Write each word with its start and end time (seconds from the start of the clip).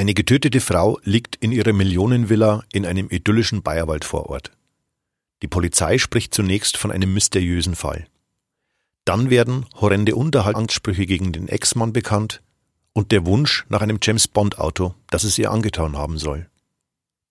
Eine 0.00 0.14
getötete 0.14 0.62
Frau 0.62 0.98
liegt 1.04 1.36
in 1.36 1.52
ihrer 1.52 1.74
Millionenvilla 1.74 2.64
in 2.72 2.86
einem 2.86 3.10
idyllischen 3.10 3.60
Bayerwald-Vorort. 3.60 4.50
Die 5.42 5.46
Polizei 5.46 5.98
spricht 5.98 6.32
zunächst 6.32 6.78
von 6.78 6.90
einem 6.90 7.12
mysteriösen 7.12 7.74
Fall. 7.74 8.06
Dann 9.04 9.28
werden 9.28 9.66
horrende 9.78 10.16
Unterhaltungssprüche 10.16 11.04
gegen 11.04 11.32
den 11.32 11.48
Ex-Mann 11.48 11.92
bekannt 11.92 12.40
und 12.94 13.12
der 13.12 13.26
Wunsch 13.26 13.66
nach 13.68 13.82
einem 13.82 13.98
James-Bond-Auto, 14.00 14.94
das 15.10 15.24
es 15.24 15.36
ihr 15.36 15.50
angetan 15.50 15.98
haben 15.98 16.16
soll. 16.16 16.48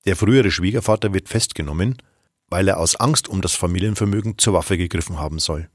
Der 0.05 0.15
frühere 0.15 0.51
Schwiegervater 0.51 1.11
wird 1.11 1.27
festgenommen, 1.27 1.97
weil 2.49 2.67
er 2.67 2.77
aus 2.77 2.95
Angst 2.95 3.27
um 3.27 3.41
das 3.41 3.55
Familienvermögen 3.55 4.37
zur 4.37 4.53
Waffe 4.53 4.77
gegriffen 4.77 5.17
haben 5.17 5.39
soll. 5.39 5.71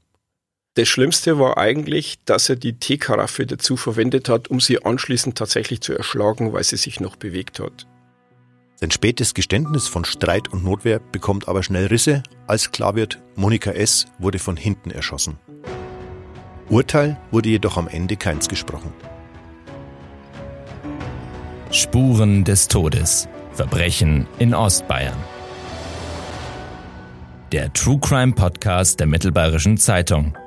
Das 0.75 0.89
Schlimmste 0.89 1.39
war 1.39 1.57
eigentlich, 1.57 2.17
dass 2.25 2.49
er 2.49 2.57
die 2.57 2.73
Teekaraffe 2.73 3.45
dazu 3.45 3.77
verwendet 3.77 4.27
hat, 4.27 4.49
um 4.49 4.59
sie 4.59 4.83
anschließend 4.83 5.37
tatsächlich 5.37 5.79
zu 5.79 5.93
erschlagen, 5.93 6.51
weil 6.51 6.65
sie 6.65 6.75
sich 6.75 6.99
noch 6.99 7.15
bewegt 7.15 7.61
hat. 7.61 7.87
Sein 8.75 8.91
spätes 8.91 9.33
Geständnis 9.33 9.87
von 9.87 10.03
Streit 10.03 10.49
und 10.51 10.65
Notwehr 10.65 10.99
bekommt 10.99 11.47
aber 11.47 11.63
schnell 11.63 11.85
Risse, 11.85 12.23
als 12.45 12.71
klar 12.71 12.95
wird, 12.95 13.23
Monika 13.37 13.71
S. 13.71 14.05
wurde 14.19 14.37
von 14.37 14.57
hinten 14.57 14.91
erschossen. 14.91 15.39
Urteil 16.67 17.17
wurde 17.31 17.47
jedoch 17.47 17.77
am 17.77 17.87
Ende 17.87 18.17
keins 18.17 18.49
gesprochen. 18.49 18.91
Spuren 21.71 22.43
des 22.43 22.67
Todes. 22.67 23.29
Verbrechen 23.53 24.27
in 24.39 24.53
Ostbayern. 24.53 25.17
Der 27.53 27.71
True 27.71 27.99
Crime 28.01 28.33
Podcast 28.33 28.99
der 28.99 29.07
Mittelbayerischen 29.07 29.77
Zeitung. 29.77 30.37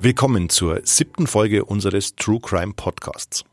Willkommen 0.00 0.48
zur 0.48 0.80
siebten 0.84 1.26
Folge 1.26 1.64
unseres 1.64 2.14
True 2.14 2.38
Crime 2.40 2.72
Podcasts. 2.72 3.44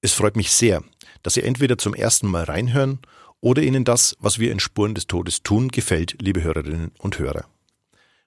Es 0.00 0.14
freut 0.14 0.34
mich 0.34 0.50
sehr, 0.50 0.82
dass 1.22 1.34
Sie 1.34 1.42
entweder 1.42 1.76
zum 1.76 1.92
ersten 1.92 2.28
Mal 2.28 2.44
reinhören 2.44 2.98
oder 3.42 3.60
Ihnen 3.60 3.84
das, 3.84 4.16
was 4.18 4.38
wir 4.38 4.52
in 4.52 4.58
Spuren 4.58 4.94
des 4.94 5.06
Todes 5.06 5.42
tun, 5.42 5.68
gefällt, 5.68 6.16
liebe 6.22 6.42
Hörerinnen 6.42 6.92
und 6.98 7.18
Hörer. 7.18 7.44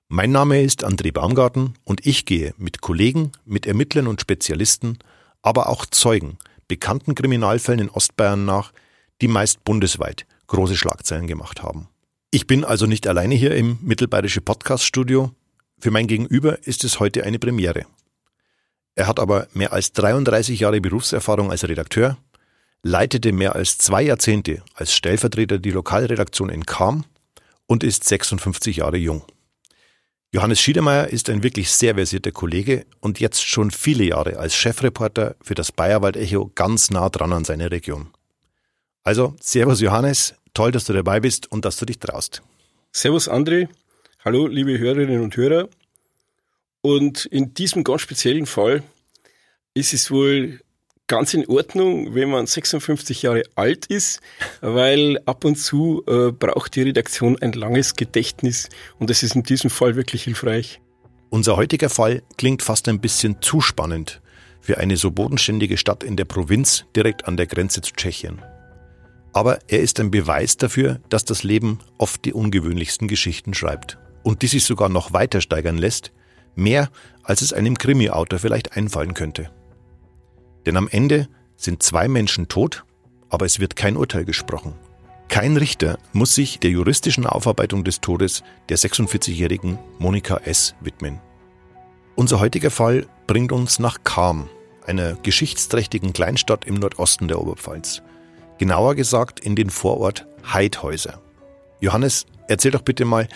Mein 0.10 0.32
Name 0.32 0.62
ist 0.62 0.86
André 0.86 1.12
Baumgarten 1.12 1.74
und 1.86 2.06
ich 2.06 2.26
gehe 2.26 2.54
mit 2.60 2.82
Kollegen, 2.82 3.32
mit 3.46 3.66
Ermittlern 3.66 4.06
und 4.06 4.22
Spezialisten, 4.22 5.00
aber 5.42 5.70
auch 5.70 5.88
Zeugen 5.88 6.38
bekannten 6.68 7.16
Kriminalfällen 7.16 7.80
in 7.80 7.90
Ostbayern 7.90 8.46
nach, 8.46 8.74
die 9.22 9.28
meist 9.28 9.64
bundesweit 9.64 10.28
große 10.46 10.78
Schlagzeilen 10.78 11.26
gemacht 11.26 11.64
haben. 11.64 11.88
Ich 12.30 12.46
bin 12.46 12.64
also 12.64 12.86
nicht 12.86 13.08
alleine 13.08 13.34
hier 13.34 13.56
im 13.56 13.80
Mittelbayerische 13.82 14.42
Podcast-Studio. 14.42 15.32
Für 15.80 15.92
mein 15.92 16.08
Gegenüber 16.08 16.60
ist 16.68 16.84
es 16.84 17.00
heute 17.00 17.24
eine 17.24 17.40
Premiere. 17.40 17.86
Er 18.96 19.08
hat 19.08 19.20
aber 19.20 19.48
mehr 19.54 19.72
als 19.72 19.94
33 19.94 20.60
Jahre 20.60 20.82
Berufserfahrung 20.82 21.52
als 21.52 21.68
Redakteur, 21.68 22.18
leitete 22.84 23.32
mehr 23.32 23.56
als 23.56 23.78
zwei 23.78 24.02
Jahrzehnte 24.04 24.62
als 24.74 24.94
Stellvertreter 24.94 25.58
die 25.58 25.72
Lokalredaktion 25.72 26.50
in 26.50 26.66
Kam 26.66 27.06
und 27.66 27.84
ist 27.84 28.04
56 28.04 28.78
Jahre 28.78 28.98
jung. 28.98 29.24
Johannes 30.32 30.60
Schiedermeier 30.60 31.08
ist 31.08 31.30
ein 31.30 31.44
wirklich 31.44 31.72
sehr 31.72 31.96
versierter 31.96 32.32
Kollege 32.32 32.86
und 33.00 33.20
jetzt 33.20 33.44
schon 33.44 33.72
viele 33.72 34.04
Jahre 34.04 34.38
als 34.38 34.56
Chefreporter 34.56 35.36
für 35.42 35.56
das 35.56 35.72
Bayerwald 35.72 36.18
Echo 36.18 36.52
ganz 36.54 36.92
nah 36.92 37.10
dran 37.10 37.34
an 37.34 37.46
seiner 37.46 37.72
Region. 37.72 38.10
Also, 39.04 39.36
Servus 39.40 39.80
Johannes, 39.80 40.36
toll, 40.54 40.72
dass 40.72 40.84
du 40.84 40.94
dabei 40.94 41.20
bist 41.20 41.52
und 41.52 41.66
dass 41.66 41.78
du 41.78 41.86
dich 41.86 42.00
traust. 42.00 42.44
Servus 42.92 43.30
André, 43.30 43.70
hallo 44.26 44.48
liebe 44.48 44.78
Hörerinnen 44.78 45.22
und 45.22 45.38
Hörer. 45.38 45.70
Und 46.82 47.26
in 47.26 47.54
diesem 47.54 47.86
ganz 47.86 48.02
speziellen 48.02 48.46
Fall 48.46 48.84
ist 49.74 49.94
es 49.94 50.12
wohl 50.12 50.60
ganz 51.08 51.34
in 51.34 51.48
Ordnung, 51.48 52.14
wenn 52.14 52.30
man 52.30 52.46
56 52.46 53.22
Jahre 53.22 53.44
alt 53.56 53.86
ist, 53.86 54.20
weil 54.60 55.20
ab 55.26 55.46
und 55.46 55.56
zu 55.56 56.04
äh, 56.06 56.32
braucht 56.32 56.76
die 56.76 56.82
Redaktion 56.82 57.38
ein 57.42 57.54
langes 57.54 57.96
Gedächtnis 57.96 58.68
und 59.00 59.10
das 59.10 59.24
ist 59.24 59.36
in 59.36 59.44
diesem 59.44 59.70
Fall 59.70 59.96
wirklich 59.96 60.24
hilfreich. 60.24 60.82
Unser 61.30 61.56
heutiger 61.56 61.90
Fall 61.90 62.22
klingt 62.38 62.62
fast 62.62 62.90
ein 62.90 63.00
bisschen 63.00 63.42
zu 63.42 63.62
spannend 63.62 64.22
für 64.60 64.80
eine 64.80 64.98
so 64.98 65.12
bodenständige 65.12 65.78
Stadt 65.78 66.04
in 66.04 66.18
der 66.18 66.26
Provinz 66.26 66.86
direkt 66.94 67.26
an 67.26 67.38
der 67.38 67.48
Grenze 67.48 67.82
zu 67.82 67.94
Tschechien. 67.94 68.42
Aber 69.32 69.60
er 69.70 69.80
ist 69.80 70.00
ein 70.02 70.12
Beweis 70.12 70.58
dafür, 70.58 71.00
dass 71.08 71.24
das 71.24 71.44
Leben 71.44 71.80
oft 71.98 72.26
die 72.26 72.34
ungewöhnlichsten 72.34 73.08
Geschichten 73.08 73.54
schreibt 73.54 73.98
und 74.24 74.42
die 74.42 74.48
sich 74.48 74.64
sogar 74.64 74.90
noch 74.90 75.14
weiter 75.14 75.42
steigern 75.42 75.78
lässt, 75.78 76.12
mehr 76.56 76.90
als 77.24 77.42
es 77.42 77.54
einem 77.54 77.78
Krimi-Autor 77.78 78.40
vielleicht 78.40 78.76
einfallen 78.76 79.14
könnte. 79.14 79.52
Denn 80.66 80.78
am 80.78 80.88
Ende 80.88 81.28
sind 81.56 81.84
zwei 81.84 82.08
Menschen 82.08 82.48
tot, 82.48 82.84
aber 83.30 83.46
es 83.46 83.60
wird 83.60 83.76
kein 83.76 83.98
Urteil 83.98 84.26
gesprochen. 84.26 84.74
Kein 85.30 85.58
Richter 85.58 86.00
muss 86.12 86.34
sich 86.34 86.60
der 86.60 86.72
juristischen 86.72 87.28
Aufarbeitung 87.28 87.84
des 87.84 88.02
Todes 88.02 88.44
der 88.68 88.78
46-jährigen 88.78 89.78
Monika 90.00 90.38
S. 90.38 90.74
widmen. 90.82 91.20
Unser 92.16 92.40
heutiger 92.40 92.72
Fall 92.72 93.06
bringt 93.28 93.52
uns 93.52 93.80
nach 93.80 94.04
Kam, 94.04 94.50
einer 94.86 95.14
geschichtsträchtigen 95.14 96.14
Kleinstadt 96.14 96.66
im 96.66 96.76
Nordosten 96.76 97.28
der 97.28 97.40
Oberpfalz. 97.40 98.02
Genauer 98.58 98.96
gesagt 98.96 99.40
in 99.40 99.56
den 99.56 99.70
Vorort 99.70 100.28
Heidhäuser. 100.52 101.22
Johannes, 101.80 102.26
erzähl 102.48 102.72
doch 102.72 102.82
bitte 102.82 103.06
mal, 103.06 103.28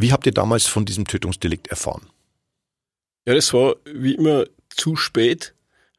wie 0.00 0.12
habt 0.12 0.26
ihr 0.26 0.32
damals 0.32 0.66
von 0.66 0.84
diesem 0.84 1.06
Tötungsdelikt 1.06 1.68
erfahren? 1.68 2.06
Ja, 3.26 3.34
das 3.34 3.52
war 3.52 3.76
wie 3.84 4.14
immer 4.14 4.44
zu 4.68 4.96
spät. 4.96 5.54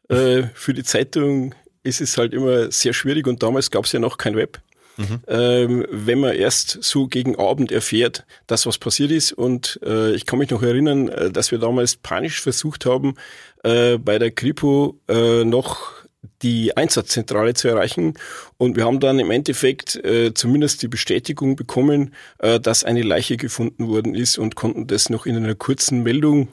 Äh, 0.10 0.44
für 0.54 0.74
die 0.74 0.84
Zeitung 0.84 1.56
ist 1.84 2.02
es 2.02 2.18
halt 2.18 2.34
immer 2.34 2.72
sehr 2.72 2.94
schwierig 2.94 3.28
und 3.28 3.44
damals 3.44 3.72
gab 3.72 3.86
es 3.86 3.92
ja 3.92 4.00
noch 4.00 4.18
kein 4.18 4.36
Web. 4.36 4.62
Mhm. 4.98 5.20
Ähm, 5.28 5.86
wenn 5.90 6.20
man 6.20 6.36
erst 6.36 6.84
so 6.84 7.08
gegen 7.08 7.38
Abend 7.40 7.72
erfährt, 7.72 8.26
dass 8.48 8.66
was 8.66 8.78
passiert 8.78 9.12
ist. 9.12 9.32
Und 9.32 9.80
äh, 9.84 10.14
ich 10.14 10.26
kann 10.26 10.40
mich 10.40 10.50
noch 10.50 10.62
erinnern, 10.62 11.08
äh, 11.10 11.32
dass 11.32 11.52
wir 11.52 11.60
damals 11.60 11.96
panisch 11.96 12.42
versucht 12.42 12.86
haben, 12.86 13.16
äh, 13.64 13.98
bei 13.98 14.20
der 14.20 14.32
Kripo 14.32 15.00
äh, 15.08 15.44
noch 15.44 16.01
die 16.42 16.76
Einsatzzentrale 16.76 17.54
zu 17.54 17.68
erreichen. 17.68 18.16
Und 18.58 18.76
wir 18.76 18.86
haben 18.86 19.00
dann 19.00 19.20
im 19.20 19.32
Endeffekt 19.32 19.96
äh, 20.04 20.34
zumindest 20.34 20.82
die 20.82 20.88
Bestätigung 20.88 21.56
bekommen, 21.56 22.14
äh, 22.40 22.60
dass 22.60 22.84
eine 22.84 23.02
Leiche 23.02 23.38
gefunden 23.38 23.88
worden 23.88 24.16
ist 24.16 24.38
und 24.38 24.56
konnten 24.56 24.88
das 24.88 25.10
noch 25.10 25.26
in 25.26 25.38
einer 25.38 25.56
kurzen 25.56 26.04
Meldung 26.04 26.50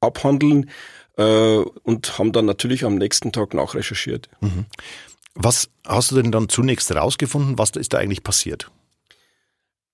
abhandeln 0.00 0.70
äh, 1.16 1.22
und 1.56 2.18
haben 2.18 2.32
dann 2.32 2.46
natürlich 2.46 2.84
am 2.84 2.96
nächsten 2.96 3.32
Tag 3.32 3.54
nachrecherchiert. 3.54 4.28
Mhm. 4.40 4.66
Was 5.34 5.68
hast 5.84 6.12
du 6.12 6.16
denn 6.16 6.30
dann 6.30 6.48
zunächst 6.48 6.90
herausgefunden? 6.90 7.58
Was 7.58 7.70
ist 7.70 7.92
da 7.92 7.98
eigentlich 7.98 8.22
passiert? 8.22 8.70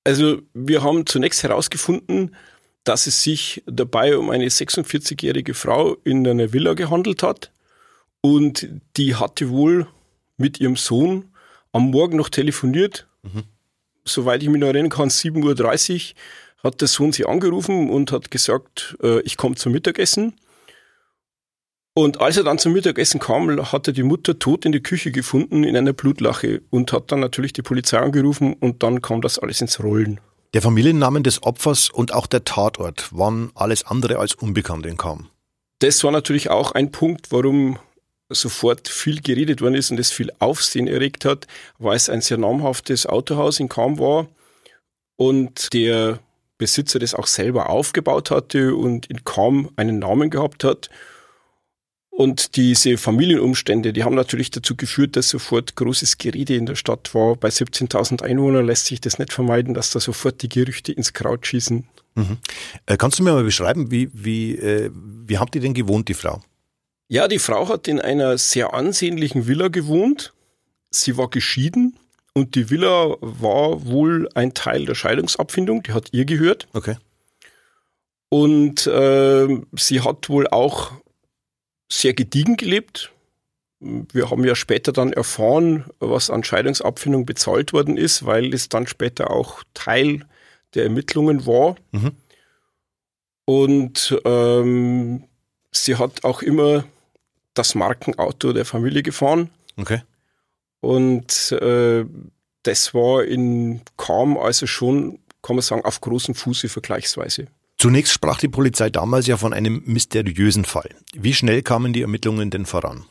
Also 0.04 0.40
wir 0.54 0.82
haben 0.82 1.06
zunächst 1.06 1.42
herausgefunden, 1.42 2.34
dass 2.84 3.06
es 3.06 3.22
sich 3.22 3.62
dabei 3.66 4.16
um 4.16 4.30
eine 4.30 4.48
46-jährige 4.48 5.54
Frau 5.54 5.96
in 6.04 6.26
einer 6.26 6.52
Villa 6.52 6.74
gehandelt 6.74 7.22
hat 7.22 7.50
und 8.22 8.68
die 8.96 9.14
hatte 9.14 9.50
wohl 9.50 9.86
mit 10.36 10.60
ihrem 10.60 10.76
Sohn 10.76 11.26
am 11.72 11.90
Morgen 11.90 12.16
noch 12.16 12.28
telefoniert. 12.28 13.06
Mhm. 13.22 13.44
Soweit 14.04 14.42
ich 14.42 14.48
mich 14.48 14.60
noch 14.60 14.68
erinnern 14.68 14.90
kann, 14.90 15.08
7.30 15.08 16.12
Uhr 16.12 16.64
hat 16.64 16.80
der 16.80 16.88
Sohn 16.88 17.12
sie 17.12 17.26
angerufen 17.26 17.90
und 17.90 18.12
hat 18.12 18.30
gesagt, 18.30 18.96
äh, 19.02 19.20
ich 19.20 19.36
komme 19.36 19.56
zum 19.56 19.72
Mittagessen. 19.72 20.34
Und 21.94 22.20
als 22.20 22.36
er 22.36 22.44
dann 22.44 22.58
zum 22.58 22.72
Mittagessen 22.72 23.20
kam, 23.20 23.50
hat 23.72 23.86
er 23.86 23.92
die 23.92 24.02
Mutter 24.02 24.38
tot 24.38 24.64
in 24.64 24.72
der 24.72 24.80
Küche 24.80 25.10
gefunden 25.10 25.64
in 25.64 25.76
einer 25.76 25.92
Blutlache 25.92 26.62
und 26.70 26.92
hat 26.92 27.10
dann 27.12 27.20
natürlich 27.20 27.52
die 27.52 27.62
Polizei 27.62 27.98
angerufen 27.98 28.54
und 28.54 28.82
dann 28.82 29.02
kam 29.02 29.20
das 29.20 29.38
alles 29.38 29.60
ins 29.60 29.82
Rollen. 29.82 30.20
Der 30.54 30.62
Familiennamen 30.62 31.22
des 31.22 31.42
Opfers 31.42 31.90
und 31.90 32.12
auch 32.12 32.26
der 32.26 32.44
Tatort 32.44 33.16
waren 33.16 33.50
alles 33.54 33.84
andere 33.84 34.18
als 34.18 34.34
unbekannt 34.34 34.86
in 34.86 34.96
Kam. 34.96 35.28
Das 35.80 36.02
war 36.04 36.10
natürlich 36.10 36.50
auch 36.50 36.72
ein 36.72 36.90
Punkt, 36.90 37.32
warum 37.32 37.78
sofort 38.30 38.88
viel 38.88 39.20
geredet 39.20 39.60
worden 39.60 39.74
ist 39.74 39.90
und 39.90 40.00
es 40.00 40.12
viel 40.12 40.32
Aufsehen 40.38 40.86
erregt 40.86 41.24
hat, 41.24 41.46
weil 41.78 41.96
es 41.96 42.08
ein 42.08 42.20
sehr 42.20 42.38
namhaftes 42.38 43.06
Autohaus 43.06 43.60
in 43.60 43.68
Kam 43.68 43.98
war 43.98 44.28
und 45.16 45.72
der 45.72 46.20
Besitzer 46.58 46.98
das 46.98 47.14
auch 47.14 47.26
selber 47.26 47.70
aufgebaut 47.70 48.30
hatte 48.30 48.74
und 48.74 49.06
in 49.06 49.24
Kam 49.24 49.70
einen 49.76 49.98
Namen 49.98 50.30
gehabt 50.30 50.64
hat 50.64 50.90
und 52.20 52.56
diese 52.56 52.98
Familienumstände, 52.98 53.94
die 53.94 54.04
haben 54.04 54.14
natürlich 54.14 54.50
dazu 54.50 54.76
geführt, 54.76 55.16
dass 55.16 55.30
sofort 55.30 55.74
großes 55.74 56.18
Gerede 56.18 56.54
in 56.54 56.66
der 56.66 56.74
Stadt 56.74 57.14
war. 57.14 57.34
Bei 57.34 57.48
17.000 57.48 58.22
Einwohnern 58.22 58.66
lässt 58.66 58.84
sich 58.84 59.00
das 59.00 59.18
nicht 59.18 59.32
vermeiden, 59.32 59.72
dass 59.72 59.90
da 59.90 60.00
sofort 60.00 60.42
die 60.42 60.50
Gerüchte 60.50 60.92
ins 60.92 61.14
Kraut 61.14 61.46
schießen. 61.46 61.88
Mhm. 62.16 62.36
Äh, 62.84 62.98
kannst 62.98 63.18
du 63.18 63.22
mir 63.22 63.32
mal 63.32 63.42
beschreiben, 63.42 63.90
wie, 63.90 64.10
wie, 64.12 64.54
äh, 64.56 64.90
wie 64.92 65.38
habt 65.38 65.54
ihr 65.54 65.62
denn 65.62 65.72
gewohnt, 65.72 66.08
die 66.08 66.14
Frau? 66.14 66.42
Ja, 67.12 67.26
die 67.26 67.40
Frau 67.40 67.68
hat 67.68 67.88
in 67.88 68.00
einer 68.00 68.38
sehr 68.38 68.72
ansehnlichen 68.72 69.48
Villa 69.48 69.66
gewohnt. 69.66 70.32
Sie 70.90 71.16
war 71.16 71.28
geschieden 71.28 71.98
und 72.34 72.54
die 72.54 72.70
Villa 72.70 73.16
war 73.20 73.84
wohl 73.84 74.28
ein 74.34 74.54
Teil 74.54 74.84
der 74.84 74.94
Scheidungsabfindung, 74.94 75.82
die 75.82 75.92
hat 75.92 76.10
ihr 76.12 76.24
gehört. 76.24 76.68
Okay. 76.72 76.96
Und 78.28 78.86
äh, 78.86 79.60
sie 79.72 80.02
hat 80.02 80.28
wohl 80.28 80.46
auch 80.46 80.92
sehr 81.90 82.14
gediegen 82.14 82.56
gelebt. 82.56 83.10
Wir 83.80 84.30
haben 84.30 84.44
ja 84.44 84.54
später 84.54 84.92
dann 84.92 85.12
erfahren, 85.12 85.86
was 85.98 86.30
an 86.30 86.44
Scheidungsabfindung 86.44 87.26
bezahlt 87.26 87.72
worden 87.72 87.96
ist, 87.96 88.24
weil 88.24 88.54
es 88.54 88.68
dann 88.68 88.86
später 88.86 89.32
auch 89.32 89.64
Teil 89.74 90.28
der 90.74 90.84
Ermittlungen 90.84 91.44
war. 91.44 91.74
Mhm. 91.90 92.12
Und 93.46 94.16
ähm, 94.24 95.24
sie 95.72 95.96
hat 95.96 96.22
auch 96.22 96.42
immer 96.42 96.84
das 97.54 97.74
Markenauto 97.74 98.52
der 98.52 98.64
Familie 98.64 99.02
gefahren. 99.02 99.50
Okay. 99.76 100.02
Und 100.80 101.52
äh, 101.52 102.04
das 102.62 102.94
war 102.94 103.24
in 103.24 103.82
Kam 103.96 104.36
also 104.36 104.66
schon, 104.66 105.18
kann 105.42 105.56
man 105.56 105.62
sagen, 105.62 105.84
auf 105.84 106.00
großem 106.00 106.34
Fuße 106.34 106.68
vergleichsweise. 106.68 107.46
Zunächst 107.78 108.12
sprach 108.12 108.38
die 108.38 108.48
Polizei 108.48 108.90
damals 108.90 109.26
ja 109.26 109.38
von 109.38 109.54
einem 109.54 109.82
mysteriösen 109.86 110.66
Fall. 110.66 110.90
Wie 111.14 111.32
schnell 111.32 111.62
kamen 111.62 111.92
die 111.92 112.02
Ermittlungen 112.02 112.50
denn 112.50 112.66
voran? 112.66 113.06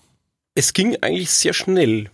Es 0.54 0.74
ging 0.74 0.96
eigentlich 1.02 1.32
sehr 1.32 1.54
schnell. 1.54 2.12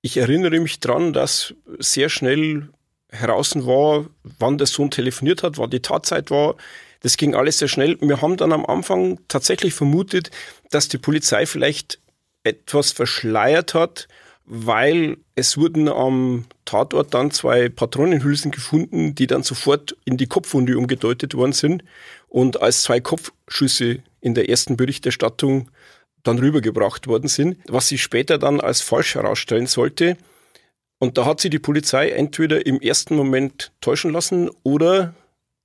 Ich 0.00 0.16
erinnere 0.16 0.60
mich 0.60 0.78
daran, 0.78 1.12
dass 1.12 1.54
sehr 1.78 2.08
schnell 2.08 2.68
heraus 3.08 3.54
war, 3.56 4.06
wann 4.38 4.58
der 4.58 4.66
Sohn 4.66 4.90
telefoniert 4.90 5.42
hat, 5.42 5.58
wann 5.58 5.70
die 5.70 5.80
Tatzeit 5.80 6.30
war. 6.30 6.56
Das 7.02 7.16
ging 7.16 7.34
alles 7.34 7.58
sehr 7.58 7.68
schnell. 7.68 7.98
Wir 8.00 8.22
haben 8.22 8.36
dann 8.36 8.52
am 8.52 8.64
Anfang 8.64 9.18
tatsächlich 9.28 9.74
vermutet, 9.74 10.30
dass 10.70 10.88
die 10.88 10.98
Polizei 10.98 11.46
vielleicht 11.46 11.98
etwas 12.44 12.92
verschleiert 12.92 13.74
hat, 13.74 14.08
weil 14.44 15.18
es 15.34 15.56
wurden 15.56 15.88
am 15.88 16.46
Tatort 16.64 17.14
dann 17.14 17.30
zwei 17.30 17.68
Patronenhülsen 17.68 18.50
gefunden, 18.50 19.14
die 19.14 19.26
dann 19.26 19.42
sofort 19.42 19.96
in 20.04 20.16
die 20.16 20.26
Kopfwunde 20.26 20.76
umgedeutet 20.76 21.34
worden 21.34 21.52
sind 21.52 21.84
und 22.28 22.60
als 22.60 22.82
zwei 22.82 23.00
Kopfschüsse 23.00 24.02
in 24.20 24.34
der 24.34 24.48
ersten 24.48 24.76
Berichterstattung 24.76 25.70
dann 26.22 26.38
rübergebracht 26.38 27.06
worden 27.06 27.28
sind, 27.28 27.58
was 27.66 27.88
sich 27.88 28.02
später 28.02 28.38
dann 28.38 28.60
als 28.60 28.80
falsch 28.80 29.14
herausstellen 29.14 29.66
sollte. 29.66 30.16
Und 30.98 31.18
da 31.18 31.24
hat 31.24 31.40
sie 31.40 31.50
die 31.50 31.58
Polizei 31.58 32.10
entweder 32.10 32.64
im 32.64 32.80
ersten 32.80 33.16
Moment 33.16 33.72
täuschen 33.80 34.12
lassen 34.12 34.50
oder 34.62 35.14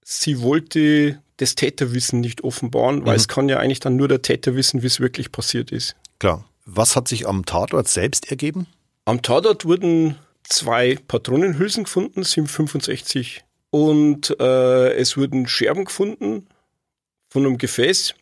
sie 0.04 0.42
wollte 0.42 1.22
das 1.38 1.56
Täterwissen 1.56 2.20
nicht 2.20 2.44
offenbaren, 2.44 3.06
weil 3.06 3.14
mhm. 3.14 3.20
es 3.20 3.28
kann 3.28 3.50
ja 3.50 3.60
eigentlich 3.60 3.80
dann 3.80 3.96
nur 3.96 4.08
der 4.08 4.22
Täter 4.22 4.56
wissen, 4.56 4.82
wie 4.82 4.88
es 4.88 5.00
wirklich 5.00 5.32
passiert 5.32 5.72
ist. 5.72 5.96
Klar. 6.20 6.46
Was 6.66 6.96
hat 6.96 7.08
sich 7.08 7.28
am 7.28 7.46
Tatort 7.46 7.88
selbst 7.88 8.30
ergeben? 8.30 8.68
Am 9.06 9.22
Tatort 9.22 9.64
wurden 9.64 10.18
zwei 10.44 10.98
Patronenhülsen 11.08 11.86
gefunden, 11.86 12.24
765. 12.24 13.46
Und 13.70 14.36
äh, 14.40 14.94
es 14.94 15.16
wurden 15.16 15.48
Scherben 15.48 15.86
gefunden 15.86 16.48
von 17.30 17.46
einem 17.46 17.58
Gefäß. 17.58 18.16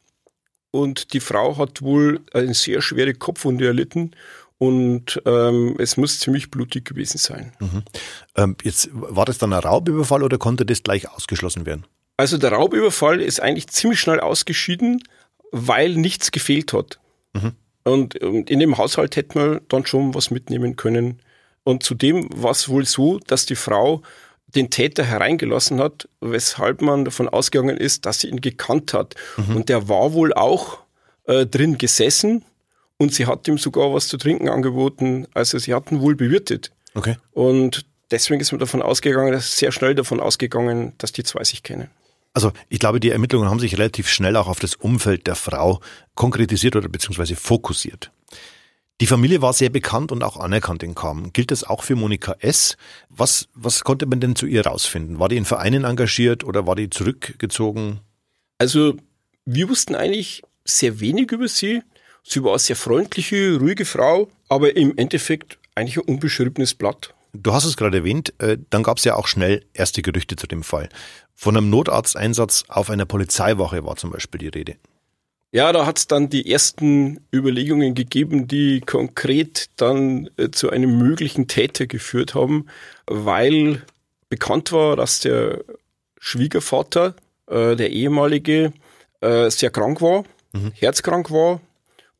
Und 0.71 1.13
die 1.13 1.21
Frau 1.21 1.57
hat 1.57 1.81
wohl 1.81 2.21
eine 2.33 2.53
sehr 2.53 2.81
schwere 2.81 3.13
Kopfwunde 3.13 3.65
erlitten. 3.65 4.11
Und 4.57 5.21
ähm, 5.25 5.75
es 5.79 5.97
muss 5.97 6.19
ziemlich 6.19 6.51
blutig 6.51 6.85
gewesen 6.85 7.17
sein. 7.17 7.53
Mhm. 7.59 7.83
Ähm, 8.35 8.55
jetzt 8.63 8.89
war 8.91 9.25
das 9.25 9.37
dann 9.37 9.53
ein 9.53 9.59
Raubüberfall 9.59 10.23
oder 10.23 10.37
konnte 10.37 10.65
das 10.65 10.83
gleich 10.83 11.09
ausgeschlossen 11.09 11.65
werden? 11.65 11.85
Also 12.17 12.37
der 12.37 12.51
Raubüberfall 12.51 13.21
ist 13.21 13.41
eigentlich 13.41 13.67
ziemlich 13.67 13.99
schnell 13.99 14.19
ausgeschieden, 14.19 15.03
weil 15.51 15.95
nichts 15.95 16.31
gefehlt 16.31 16.73
hat. 16.73 16.99
Mhm. 17.33 17.53
Und, 17.83 18.21
und 18.21 18.49
in 18.49 18.59
dem 18.59 18.77
Haushalt 18.77 19.15
hätte 19.15 19.37
man 19.37 19.61
dann 19.67 19.85
schon 19.85 20.15
was 20.15 20.31
mitnehmen 20.31 20.75
können. 20.75 21.19
Und 21.63 21.83
zudem 21.83 22.29
war 22.31 22.51
es 22.51 22.69
wohl 22.69 22.85
so, 22.85 23.19
dass 23.19 23.45
die 23.45 23.55
Frau 23.55 24.01
den 24.55 24.69
Täter 24.69 25.03
hereingelassen 25.03 25.79
hat, 25.79 26.07
weshalb 26.21 26.81
man 26.81 27.05
davon 27.05 27.27
ausgegangen 27.27 27.77
ist, 27.77 28.05
dass 28.05 28.21
sie 28.21 28.29
ihn 28.29 28.41
gekannt 28.41 28.93
hat. 28.93 29.15
Mhm. 29.37 29.57
Und 29.57 29.69
der 29.69 29.89
war 29.89 30.13
wohl 30.13 30.33
auch 30.33 30.79
äh, 31.25 31.45
drin 31.45 31.77
gesessen 31.77 32.45
und 32.97 33.13
sie 33.13 33.25
hat 33.25 33.47
ihm 33.47 33.57
sogar 33.57 33.93
was 33.93 34.07
zu 34.07 34.17
trinken 34.17 34.47
angeboten. 34.49 35.27
Also 35.33 35.59
sie 35.59 35.73
hatten 35.73 35.99
wohl 36.01 36.15
bewirtet. 36.15 36.71
Okay. 36.93 37.17
Und 37.33 37.85
deswegen 38.11 38.39
ist 38.39 38.51
man 38.51 38.59
davon 38.59 38.81
ausgegangen, 38.81 39.37
sehr 39.39 39.71
schnell 39.71 39.95
davon 39.95 40.19
ausgegangen, 40.19 40.93
dass 40.97 41.11
die 41.11 41.23
zwei 41.23 41.43
sich 41.43 41.61
kennen. 41.63 41.89
Also 42.35 42.51
ich 42.67 42.79
glaube, 42.79 42.99
die 42.99 43.11
Ermittlungen 43.11 43.49
haben 43.49 43.61
sich 43.61 43.77
relativ 43.77 44.09
schnell 44.09 44.35
auch 44.35 44.47
auf 44.47 44.59
das 44.59 44.75
Umfeld 44.75 45.25
der 45.25 45.35
Frau 45.35 45.79
konkretisiert 46.15 46.75
oder 46.75 46.89
beziehungsweise 46.89 47.37
fokussiert. 47.37 48.11
Die 48.99 49.07
Familie 49.07 49.41
war 49.41 49.53
sehr 49.53 49.69
bekannt 49.69 50.11
und 50.11 50.21
auch 50.21 50.37
anerkannt 50.37 50.83
in 50.83 50.95
Kam. 50.95 51.31
Gilt 51.31 51.49
das 51.49 51.63
auch 51.63 51.83
für 51.83 51.95
Monika 51.95 52.35
S? 52.39 52.75
Was, 53.07 53.47
was 53.53 53.85
konnte 53.85 54.05
man 54.05 54.19
denn 54.19 54.35
zu 54.35 54.47
ihr 54.47 54.65
rausfinden? 54.65 55.17
War 55.17 55.29
die 55.29 55.37
in 55.37 55.45
Vereinen 55.45 55.85
engagiert 55.85 56.43
oder 56.43 56.67
war 56.67 56.75
die 56.75 56.89
zurückgezogen? 56.89 58.01
Also 58.57 58.95
wir 59.45 59.69
wussten 59.69 59.95
eigentlich 59.95 60.43
sehr 60.65 60.99
wenig 60.99 61.31
über 61.31 61.47
sie. 61.47 61.83
Sie 62.23 62.43
war 62.43 62.51
eine 62.51 62.59
sehr 62.59 62.75
freundliche, 62.75 63.57
ruhige 63.57 63.85
Frau, 63.85 64.29
aber 64.49 64.75
im 64.75 64.97
Endeffekt 64.97 65.57
eigentlich 65.73 65.97
ein 65.97 66.13
unbeschriebenes 66.13 66.73
Blatt. 66.73 67.13
Du 67.33 67.53
hast 67.53 67.65
es 67.65 67.75
gerade 67.75 67.97
erwähnt, 67.97 68.33
äh, 68.39 68.57
dann 68.69 68.83
gab 68.83 68.97
es 68.97 69.03
ja 69.03 69.15
auch 69.15 69.27
schnell 69.27 69.65
erste 69.73 70.01
Gerüchte 70.01 70.37
zu 70.37 70.47
dem 70.47 70.63
Fall. 70.63 70.89
Von 71.35 71.57
einem 71.57 71.69
Notarzteinsatz 71.69 72.63
auf 72.69 72.89
einer 72.89 73.05
Polizeiwache 73.05 73.85
war 73.85 73.97
zum 73.97 74.09
Beispiel 74.09 74.39
die 74.39 74.47
Rede. 74.47 74.75
Ja, 75.51 75.71
da 75.71 75.85
hat 75.85 75.97
es 75.97 76.07
dann 76.07 76.29
die 76.29 76.51
ersten 76.51 77.21
Überlegungen 77.33 77.93
gegeben, 77.93 78.47
die 78.47 78.81
konkret 78.81 79.69
dann 79.77 80.29
äh, 80.37 80.49
zu 80.49 80.69
einem 80.69 80.97
möglichen 80.97 81.47
Täter 81.47 81.87
geführt 81.87 82.35
haben, 82.35 82.65
weil 83.07 83.81
bekannt 84.27 84.71
war, 84.71 84.95
dass 84.95 85.19
der 85.19 85.63
Schwiegervater, 86.19 87.15
äh, 87.47 87.75
der 87.75 87.91
ehemalige, 87.91 88.73
äh, 89.21 89.49
sehr 89.49 89.69
krank 89.69 90.01
war, 90.01 90.23
mhm. 90.51 90.71
herzkrank 90.73 91.31
war 91.31 91.61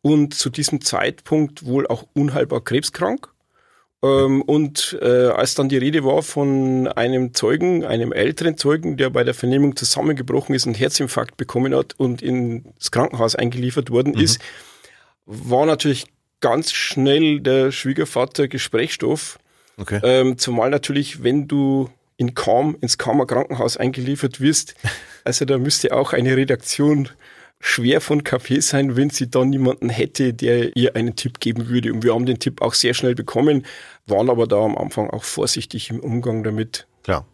und 0.02 0.34
zu 0.34 0.50
diesem 0.50 0.82
Zeitpunkt 0.82 1.66
wohl 1.66 1.88
auch 1.88 2.06
unheilbar 2.14 2.64
krebskrank. 2.64 3.34
Ähm, 4.04 4.42
und 4.42 4.98
äh, 5.02 5.28
als 5.28 5.56
dann 5.56 5.70
die 5.70 5.78
Rede 5.78 6.04
war 6.04 6.22
von 6.22 6.88
einem 6.88 7.34
Zeugen, 7.34 7.86
einem 7.86 8.12
älteren 8.12 8.58
Zeugen, 8.58 8.98
der 8.98 9.10
bei 9.10 9.24
der 9.24 9.34
Vernehmung 9.34 9.76
zusammengebrochen 9.76 10.56
ist 10.56 10.66
und 10.68 10.80
Herzinfarkt 10.80 11.38
bekommen 11.38 11.76
hat 11.76 11.94
und 11.98 12.22
ins 12.22 12.92
Krankenhaus 12.92 13.36
eingeliefert 13.36 13.90
worden 13.90 14.14
mhm. 14.14 14.22
ist, 14.22 14.42
war 15.26 15.66
natürlich 15.66 16.06
ganz 16.42 16.72
schnell 16.72 17.40
der 17.40 17.72
Schwiegervater 17.72 18.48
Gesprächsstoff. 18.48 19.40
Okay. 19.78 20.00
Ähm, 20.04 20.38
zumal 20.38 20.70
natürlich, 20.70 21.24
wenn 21.24 21.48
du 21.48 21.90
in 22.18 22.34
Kam, 22.34 22.78
ins 22.82 22.98
Kamer 22.98 23.26
Krankenhaus 23.26 23.78
eingeliefert 23.78 24.40
wirst, 24.40 24.76
also 25.24 25.46
da 25.46 25.58
müsste 25.58 25.96
auch 25.96 26.14
eine 26.14 26.38
Redaktion 26.38 27.10
schwer 27.66 28.00
von 28.00 28.24
Kaffee 28.24 28.62
sein, 28.62 28.96
wenn 28.96 29.10
sie 29.10 29.28
dann 29.28 29.50
niemanden 29.50 29.90
hätte, 29.90 30.36
der 30.36 30.78
ihr 30.78 30.96
einen 30.96 31.16
Tipp 31.16 31.40
geben 31.40 31.68
würde. 31.68 31.92
Und 31.92 32.04
wir 32.04 32.14
haben 32.14 32.28
den 32.28 32.38
Tipp 32.38 32.62
auch 32.62 32.76
sehr 32.76 32.94
schnell 32.94 33.16
bekommen, 33.16 33.66
waren 34.06 34.30
aber 34.30 34.46
da 34.46 34.58
am 34.58 34.78
Anfang 34.78 35.10
auch 35.10 35.24
vorsichtig 35.24 35.90
im 35.90 36.00
Umgang 36.00 36.44
damit. 36.44 36.86
Klar. 37.04 37.26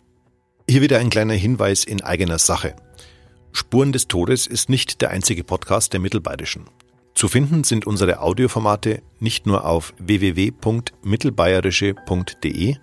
Hier 0.70 0.82
wieder 0.82 1.00
ein 1.00 1.10
kleiner 1.10 1.34
Hinweis 1.34 1.84
in 1.84 2.02
eigener 2.02 2.40
Sache. 2.40 2.78
Spuren 3.52 3.92
des 3.92 4.08
Todes 4.08 4.48
ist 4.48 4.70
nicht 4.70 5.02
der 5.02 5.10
einzige 5.10 5.44
Podcast 5.44 5.92
der 5.92 6.00
Mittelbayerischen. 6.00 6.70
Zu 7.14 7.28
finden 7.28 7.66
sind 7.66 7.86
unsere 7.86 8.22
Audioformate 8.22 9.02
nicht 9.20 9.46
nur 9.46 9.66
auf 9.66 9.94
www.mittelbayerische.de, 10.00 12.76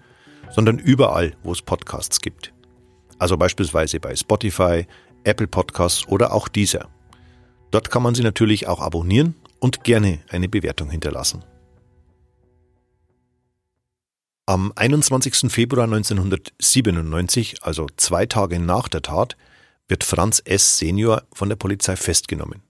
sondern 0.50 0.78
überall, 0.78 1.32
wo 1.42 1.52
es 1.52 1.62
Podcasts 1.62 2.20
gibt. 2.20 2.52
Also 3.18 3.38
beispielsweise 3.38 4.00
bei 4.00 4.14
Spotify, 4.14 4.86
Apple 5.24 5.46
Podcasts 5.46 6.06
oder 6.08 6.34
auch 6.34 6.48
dieser. 6.48 6.90
Dort 7.70 7.90
kann 7.90 8.02
man 8.02 8.14
sie 8.14 8.22
natürlich 8.22 8.66
auch 8.66 8.80
abonnieren 8.80 9.34
und 9.58 9.84
gerne 9.84 10.20
eine 10.28 10.48
Bewertung 10.48 10.90
hinterlassen. 10.90 11.44
Am 14.46 14.72
21. 14.74 15.52
Februar 15.52 15.84
1997, 15.84 17.62
also 17.64 17.86
zwei 17.96 18.24
Tage 18.24 18.58
nach 18.58 18.88
der 18.88 19.02
Tat, 19.02 19.36
wird 19.88 20.04
Franz 20.04 20.40
S. 20.44 20.78
Senior 20.78 21.22
von 21.34 21.50
der 21.50 21.56
Polizei 21.56 21.96
festgenommen. 21.96 22.62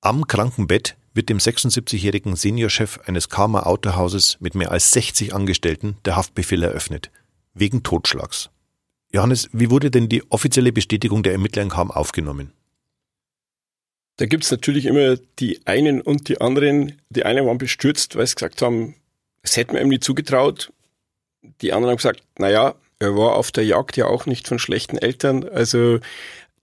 Am 0.00 0.26
Krankenbett 0.26 0.96
wird 1.14 1.28
dem 1.28 1.38
76-jährigen 1.38 2.36
Seniorchef 2.36 3.00
eines 3.06 3.28
Karma 3.28 3.64
Autohauses 3.64 4.36
mit 4.40 4.54
mehr 4.54 4.70
als 4.70 4.92
60 4.92 5.34
Angestellten 5.34 5.96
der 6.04 6.16
Haftbefehl 6.16 6.62
eröffnet, 6.62 7.10
wegen 7.52 7.82
Totschlags. 7.82 8.50
Johannes, 9.12 9.48
wie 9.52 9.70
wurde 9.70 9.90
denn 9.90 10.08
die 10.08 10.30
offizielle 10.30 10.72
Bestätigung 10.72 11.22
der 11.22 11.32
Ermittler 11.32 11.62
in 11.62 11.68
Kam 11.68 11.90
aufgenommen? 11.90 12.52
Da 14.22 14.26
gibt 14.26 14.44
es 14.44 14.52
natürlich 14.52 14.86
immer 14.86 15.16
die 15.40 15.66
einen 15.66 16.00
und 16.00 16.28
die 16.28 16.40
anderen. 16.40 16.92
Die 17.10 17.24
einen 17.24 17.44
waren 17.44 17.58
bestürzt, 17.58 18.14
weil 18.14 18.24
sie 18.24 18.36
gesagt 18.36 18.62
haben, 18.62 18.94
es 19.42 19.56
hätte 19.56 19.72
man 19.72 19.82
ihm 19.82 19.88
nicht 19.88 20.04
zugetraut. 20.04 20.72
Die 21.60 21.72
anderen 21.72 21.90
haben 21.90 21.96
gesagt, 21.96 22.22
naja, 22.38 22.76
er 23.00 23.16
war 23.16 23.34
auf 23.34 23.50
der 23.50 23.64
Jagd 23.64 23.96
ja 23.96 24.06
auch 24.06 24.26
nicht 24.26 24.46
von 24.46 24.60
schlechten 24.60 24.96
Eltern. 24.96 25.48
Also 25.48 25.98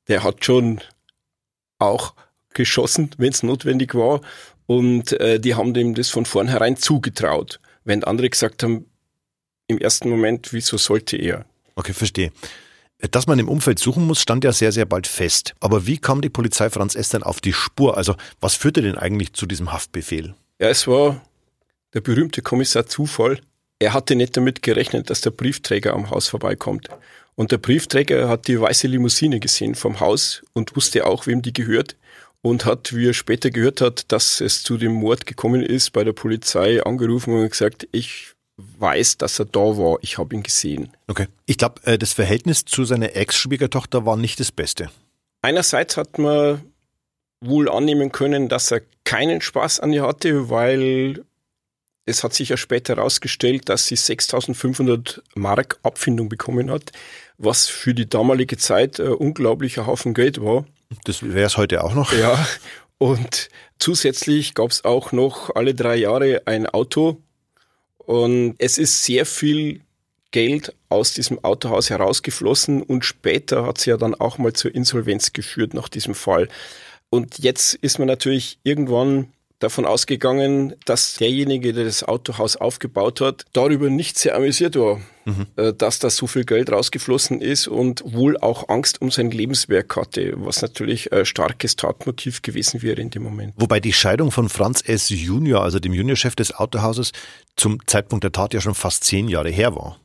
der 0.07 0.23
hat 0.23 0.45
schon 0.45 0.79
auch 1.79 2.13
geschossen, 2.53 3.09
wenn 3.17 3.33
es 3.33 3.43
notwendig 3.43 3.93
war. 3.93 4.21
Und 4.65 5.11
äh, 5.19 5.37
die 5.37 5.55
haben 5.55 5.73
dem 5.73 5.95
das 5.95 6.09
von 6.09 6.23
vornherein 6.23 6.77
zugetraut. 6.77 7.59
Wenn 7.83 8.05
andere 8.05 8.29
gesagt 8.29 8.63
haben, 8.63 8.85
im 9.67 9.79
ersten 9.79 10.09
Moment, 10.09 10.53
wieso 10.53 10.77
sollte 10.77 11.17
er? 11.17 11.43
Okay, 11.75 11.91
verstehe. 11.91 12.31
Dass 13.11 13.27
man 13.27 13.39
im 13.39 13.47
Umfeld 13.47 13.79
suchen 13.79 14.05
muss, 14.05 14.21
stand 14.21 14.43
ja 14.43 14.51
sehr, 14.51 14.71
sehr 14.71 14.85
bald 14.85 15.07
fest. 15.07 15.55
Aber 15.59 15.87
wie 15.87 15.97
kam 15.97 16.21
die 16.21 16.29
Polizei 16.29 16.69
Franz 16.69 16.95
S. 16.95 17.09
denn 17.09 17.23
auf 17.23 17.39
die 17.39 17.53
Spur? 17.53 17.95
Also 17.95 18.15
was 18.41 18.55
führte 18.55 18.81
denn 18.81 18.97
eigentlich 18.97 19.33
zu 19.33 19.45
diesem 19.45 19.71
Haftbefehl? 19.71 20.35
Ja, 20.59 20.67
es 20.67 20.85
war 20.87 21.21
der 21.93 22.01
berühmte 22.01 22.41
Kommissar 22.41 22.85
Zufall, 22.85 23.39
er 23.79 23.93
hatte 23.93 24.15
nicht 24.15 24.35
damit 24.35 24.61
gerechnet, 24.61 25.09
dass 25.09 25.21
der 25.21 25.31
Briefträger 25.31 25.93
am 25.93 26.09
Haus 26.09 26.27
vorbeikommt. 26.27 26.89
Und 27.35 27.53
der 27.53 27.57
Briefträger 27.57 28.27
hat 28.27 28.47
die 28.49 28.59
weiße 28.59 28.87
Limousine 28.87 29.39
gesehen 29.39 29.73
vom 29.73 30.01
Haus 30.01 30.43
und 30.51 30.75
wusste 30.75 31.05
auch, 31.05 31.25
wem 31.25 31.41
die 31.41 31.53
gehört. 31.53 31.95
Und 32.41 32.65
hat, 32.65 32.93
wie 32.95 33.07
er 33.07 33.13
später 33.13 33.49
gehört 33.49 33.81
hat, 33.81 34.11
dass 34.11 34.39
es 34.39 34.63
zu 34.63 34.77
dem 34.77 34.93
Mord 34.93 35.25
gekommen 35.25 35.61
ist, 35.61 35.91
bei 35.91 36.03
der 36.03 36.13
Polizei 36.13 36.81
angerufen 36.83 37.33
und 37.33 37.49
gesagt, 37.49 37.87
ich 37.91 38.33
weiß, 38.79 39.17
dass 39.17 39.39
er 39.39 39.45
da 39.45 39.59
war, 39.59 39.97
ich 40.01 40.17
habe 40.17 40.35
ihn 40.35 40.43
gesehen. 40.43 40.91
Okay. 41.07 41.27
Ich 41.45 41.57
glaube, 41.57 41.81
äh, 41.85 41.97
das 41.97 42.13
Verhältnis 42.13 42.65
zu 42.65 42.85
seiner 42.85 43.15
Ex-Schwiegertochter 43.15 44.05
war 44.05 44.17
nicht 44.17 44.39
das 44.39 44.51
Beste. 44.51 44.89
Einerseits 45.41 45.97
hat 45.97 46.17
man 46.17 46.61
wohl 47.41 47.69
annehmen 47.69 48.11
können, 48.11 48.49
dass 48.49 48.71
er 48.71 48.81
keinen 49.03 49.41
Spaß 49.41 49.79
an 49.79 49.93
ihr 49.93 50.03
hatte, 50.03 50.49
weil 50.49 51.23
es 52.05 52.23
hat 52.23 52.33
sich 52.33 52.49
ja 52.49 52.57
später 52.57 52.95
herausgestellt, 52.95 53.69
dass 53.69 53.85
sie 53.85 53.95
6500 53.95 55.21
Mark 55.35 55.79
Abfindung 55.83 56.27
bekommen 56.27 56.71
hat, 56.71 56.91
was 57.37 57.67
für 57.67 57.93
die 57.93 58.09
damalige 58.09 58.57
Zeit 58.57 58.99
ein 58.99 59.13
unglaublicher 59.13 59.85
Haufen 59.85 60.13
Geld 60.13 60.41
war. 60.41 60.65
Das 61.05 61.23
wäre 61.23 61.45
es 61.45 61.57
heute 61.57 61.83
auch 61.83 61.93
noch. 61.93 62.11
Ja, 62.13 62.45
und 62.97 63.49
zusätzlich 63.77 64.55
gab 64.55 64.71
es 64.71 64.83
auch 64.83 65.11
noch 65.11 65.55
alle 65.55 65.73
drei 65.73 65.95
Jahre 65.95 66.41
ein 66.45 66.65
Auto. 66.65 67.21
Und 68.09 68.55
es 68.57 68.79
ist 68.79 69.03
sehr 69.03 69.23
viel 69.23 69.81
Geld 70.31 70.73
aus 70.89 71.13
diesem 71.13 71.43
Autohaus 71.43 71.91
herausgeflossen 71.91 72.81
und 72.81 73.05
später 73.05 73.67
hat 73.67 73.77
sie 73.77 73.91
ja 73.91 73.97
dann 73.97 74.15
auch 74.15 74.39
mal 74.39 74.51
zur 74.51 74.73
Insolvenz 74.73 75.31
geführt 75.31 75.75
nach 75.75 75.89
diesem 75.89 76.15
Fall. 76.15 76.47
Und 77.11 77.37
jetzt 77.37 77.75
ist 77.75 77.99
man 77.99 78.07
natürlich 78.07 78.57
irgendwann 78.63 79.31
davon 79.59 79.85
ausgegangen, 79.85 80.75
dass 80.85 81.15
derjenige, 81.15 81.73
der 81.73 81.83
das 81.83 82.03
Autohaus 82.03 82.55
aufgebaut 82.55 83.21
hat, 83.21 83.45
darüber 83.53 83.89
nicht 83.89 84.17
sehr 84.17 84.35
amüsiert 84.35 84.75
war, 84.77 85.01
mhm. 85.25 85.47
dass 85.77 85.99
da 85.99 86.09
so 86.09 86.27
viel 86.27 86.45
Geld 86.45 86.71
rausgeflossen 86.71 87.41
ist 87.41 87.67
und 87.67 88.01
wohl 88.05 88.37
auch 88.37 88.69
Angst 88.69 89.01
um 89.01 89.11
sein 89.11 89.31
Lebenswerk 89.31 89.95
hatte, 89.97 90.33
was 90.37 90.61
natürlich 90.61 91.11
ein 91.11 91.25
starkes 91.25 91.75
Tatmotiv 91.75 92.41
gewesen 92.41 92.81
wäre 92.81 93.01
in 93.01 93.09
dem 93.09 93.23
Moment. 93.23 93.53
Wobei 93.57 93.79
die 93.79 93.93
Scheidung 93.93 94.31
von 94.31 94.47
Franz 94.47 94.81
S. 94.85 95.09
Junior, 95.09 95.61
also 95.61 95.79
dem 95.79 95.93
Juniorchef 95.93 96.35
des 96.35 96.55
Autohauses, 96.55 97.11
zum 97.57 97.85
Zeitpunkt 97.85 98.23
der 98.23 98.31
Tat 98.31 98.53
ja 98.53 98.61
schon 98.61 98.75
fast 98.75 99.03
zehn 99.03 99.27
Jahre 99.27 99.49
her 99.49 99.75
war. 99.75 99.99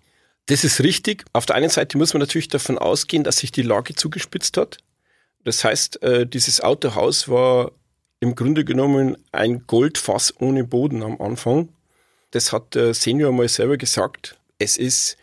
Das 0.46 0.64
ist 0.64 0.82
richtig. 0.82 1.24
Auf 1.32 1.46
der 1.46 1.56
einen 1.56 1.70
Seite 1.70 1.96
muss 1.96 2.12
man 2.12 2.20
natürlich 2.20 2.48
davon 2.48 2.76
ausgehen, 2.76 3.24
dass 3.24 3.38
sich 3.38 3.52
die 3.52 3.62
Lage 3.62 3.94
zugespitzt 3.94 4.56
hat. 4.56 4.78
Das 5.44 5.62
heißt, 5.64 6.02
äh, 6.02 6.26
dieses 6.26 6.60
Autohaus 6.60 7.28
war 7.28 7.72
im 8.24 8.34
Grunde 8.34 8.64
genommen 8.64 9.18
ein 9.32 9.66
Goldfass 9.66 10.34
ohne 10.40 10.64
Boden 10.64 11.02
am 11.02 11.20
Anfang. 11.20 11.68
Das 12.30 12.52
hat 12.52 12.74
der 12.74 12.94
Senior 12.94 13.32
mal 13.32 13.48
selber 13.48 13.76
gesagt. 13.76 14.38
Es 14.58 14.78
ist 14.78 15.18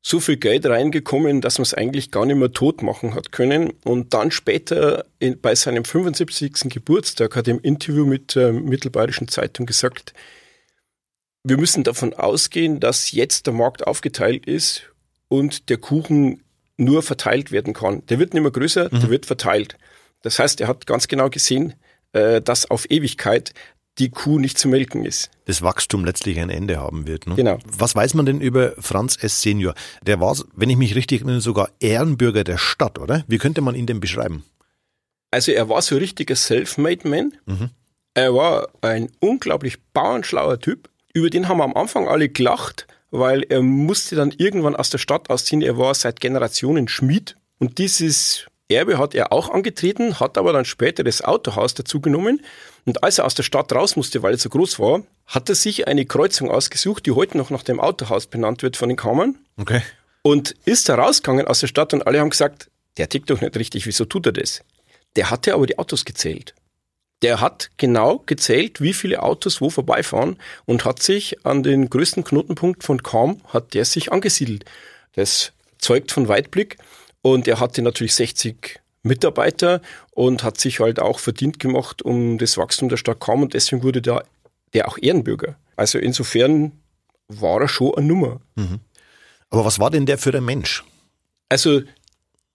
so 0.00 0.20
viel 0.20 0.36
Geld 0.36 0.64
reingekommen, 0.64 1.40
dass 1.40 1.58
man 1.58 1.64
es 1.64 1.74
eigentlich 1.74 2.12
gar 2.12 2.26
nicht 2.26 2.36
mehr 2.36 2.52
tot 2.52 2.80
machen 2.80 3.14
hat 3.14 3.32
können. 3.32 3.72
Und 3.84 4.14
dann 4.14 4.30
später 4.30 5.04
in, 5.18 5.40
bei 5.40 5.54
seinem 5.56 5.84
75. 5.84 6.70
Geburtstag 6.70 7.34
hat 7.34 7.48
er 7.48 7.54
im 7.54 7.60
Interview 7.60 8.06
mit 8.06 8.36
der 8.36 8.52
Mittelbayerischen 8.52 9.28
Zeitung 9.28 9.66
gesagt, 9.66 10.14
wir 11.42 11.56
müssen 11.58 11.82
davon 11.82 12.14
ausgehen, 12.14 12.78
dass 12.78 13.10
jetzt 13.10 13.46
der 13.46 13.54
Markt 13.54 13.86
aufgeteilt 13.86 14.46
ist 14.46 14.92
und 15.26 15.68
der 15.70 15.78
Kuchen 15.78 16.42
nur 16.76 17.02
verteilt 17.02 17.50
werden 17.50 17.74
kann. 17.74 18.06
Der 18.06 18.20
wird 18.20 18.32
nicht 18.32 18.42
mehr 18.42 18.52
größer, 18.52 18.90
mhm. 18.92 19.00
der 19.00 19.10
wird 19.10 19.26
verteilt. 19.26 19.76
Das 20.22 20.38
heißt, 20.38 20.60
er 20.60 20.68
hat 20.68 20.86
ganz 20.86 21.08
genau 21.08 21.28
gesehen, 21.30 21.74
äh, 22.14 22.40
dass 22.40 22.70
auf 22.70 22.90
Ewigkeit 22.90 23.52
die 23.98 24.10
Kuh 24.10 24.38
nicht 24.38 24.58
zu 24.58 24.68
melken 24.68 25.04
ist. 25.04 25.30
Das 25.44 25.62
Wachstum 25.62 26.04
letztlich 26.04 26.40
ein 26.40 26.50
Ende 26.50 26.78
haben 26.78 27.06
wird. 27.06 27.26
Ne? 27.26 27.34
Genau. 27.36 27.58
Was 27.64 27.94
weiß 27.94 28.14
man 28.14 28.26
denn 28.26 28.40
über 28.40 28.74
Franz 28.78 29.16
S. 29.20 29.40
Senior? 29.40 29.74
Der 30.02 30.20
war, 30.20 30.36
wenn 30.54 30.70
ich 30.70 30.76
mich 30.76 30.94
richtig 30.94 31.20
erinnere, 31.20 31.40
sogar 31.40 31.70
Ehrenbürger 31.80 32.42
der 32.42 32.58
Stadt, 32.58 32.98
oder? 32.98 33.24
Wie 33.28 33.38
könnte 33.38 33.60
man 33.60 33.74
ihn 33.74 33.86
denn 33.86 34.00
beschreiben? 34.00 34.44
Also 35.30 35.52
er 35.52 35.68
war 35.68 35.80
so 35.82 35.94
ein 35.94 36.00
richtiger 36.00 36.34
Self-Made-Man. 36.34 37.34
Mhm. 37.46 37.70
Er 38.14 38.34
war 38.34 38.68
ein 38.80 39.10
unglaublich 39.20 39.80
bauernschlauer 39.92 40.60
Typ. 40.60 40.88
Über 41.12 41.30
den 41.30 41.48
haben 41.48 41.58
wir 41.58 41.64
am 41.64 41.76
Anfang 41.76 42.08
alle 42.08 42.28
gelacht, 42.28 42.86
weil 43.10 43.42
er 43.42 43.62
musste 43.62 44.16
dann 44.16 44.32
irgendwann 44.36 44.76
aus 44.76 44.90
der 44.90 44.98
Stadt 44.98 45.30
ausziehen. 45.30 45.62
Er 45.62 45.78
war 45.78 45.94
seit 45.94 46.20
Generationen 46.20 46.88
Schmied. 46.88 47.36
Und 47.58 47.78
dieses 47.78 48.46
Erbe 48.74 48.98
hat 48.98 49.14
er 49.14 49.32
auch 49.32 49.50
angetreten, 49.50 50.20
hat 50.20 50.36
aber 50.36 50.52
dann 50.52 50.64
später 50.64 51.04
das 51.04 51.22
Autohaus 51.22 51.74
dazugenommen. 51.74 52.42
Und 52.84 53.02
als 53.02 53.18
er 53.18 53.24
aus 53.24 53.34
der 53.34 53.42
Stadt 53.42 53.72
raus 53.72 53.96
musste, 53.96 54.22
weil 54.22 54.34
er 54.34 54.38
so 54.38 54.48
groß 54.48 54.78
war, 54.78 55.02
hat 55.26 55.48
er 55.48 55.54
sich 55.54 55.88
eine 55.88 56.04
Kreuzung 56.04 56.50
ausgesucht, 56.50 57.06
die 57.06 57.12
heute 57.12 57.38
noch 57.38 57.50
nach 57.50 57.62
dem 57.62 57.80
Autohaus 57.80 58.26
benannt 58.26 58.62
wird 58.62 58.76
von 58.76 58.88
den 58.88 58.96
Kammern. 58.96 59.36
Okay. 59.56 59.82
Und 60.22 60.54
ist 60.64 60.88
da 60.88 60.96
rausgegangen 60.96 61.46
aus 61.46 61.60
der 61.60 61.66
Stadt 61.66 61.92
und 61.92 62.06
alle 62.06 62.20
haben 62.20 62.30
gesagt, 62.30 62.70
der 62.96 63.08
tickt 63.08 63.30
doch 63.30 63.40
nicht 63.40 63.56
richtig, 63.56 63.86
wieso 63.86 64.04
tut 64.04 64.26
er 64.26 64.32
das? 64.32 64.62
Der 65.16 65.30
hatte 65.30 65.54
aber 65.54 65.66
die 65.66 65.78
Autos 65.78 66.04
gezählt. 66.04 66.54
Der 67.22 67.40
hat 67.40 67.70
genau 67.76 68.22
gezählt, 68.26 68.80
wie 68.80 68.92
viele 68.92 69.22
Autos 69.22 69.60
wo 69.60 69.70
vorbeifahren 69.70 70.36
und 70.66 70.84
hat 70.84 71.02
sich 71.02 71.44
an 71.46 71.62
den 71.62 71.88
größten 71.88 72.24
Knotenpunkt 72.24 72.84
von 72.84 73.02
Kam, 73.02 73.40
hat 73.48 73.74
der 73.74 73.84
sich 73.84 74.12
angesiedelt. 74.12 74.64
Das 75.14 75.52
zeugt 75.78 76.12
von 76.12 76.28
Weitblick. 76.28 76.78
Und 77.24 77.48
er 77.48 77.58
hatte 77.58 77.80
natürlich 77.80 78.14
60 78.16 78.80
Mitarbeiter 79.02 79.80
und 80.10 80.44
hat 80.44 80.60
sich 80.60 80.80
halt 80.80 81.00
auch 81.00 81.18
verdient 81.18 81.58
gemacht 81.58 82.02
um 82.02 82.36
das 82.36 82.58
Wachstum 82.58 82.90
der 82.90 82.98
Stadt 82.98 83.18
Kam 83.18 83.40
und 83.40 83.54
deswegen 83.54 83.82
wurde 83.82 84.02
der, 84.02 84.24
der 84.74 84.88
auch 84.88 84.98
Ehrenbürger. 85.00 85.56
Also 85.74 85.98
insofern 85.98 86.72
war 87.28 87.62
er 87.62 87.68
schon 87.68 87.94
eine 87.94 88.06
Nummer. 88.06 88.42
Mhm. 88.56 88.80
Aber 89.48 89.64
was 89.64 89.78
war 89.78 89.90
denn 89.90 90.04
der 90.04 90.18
für 90.18 90.36
ein 90.36 90.44
Mensch? 90.44 90.84
Also 91.48 91.80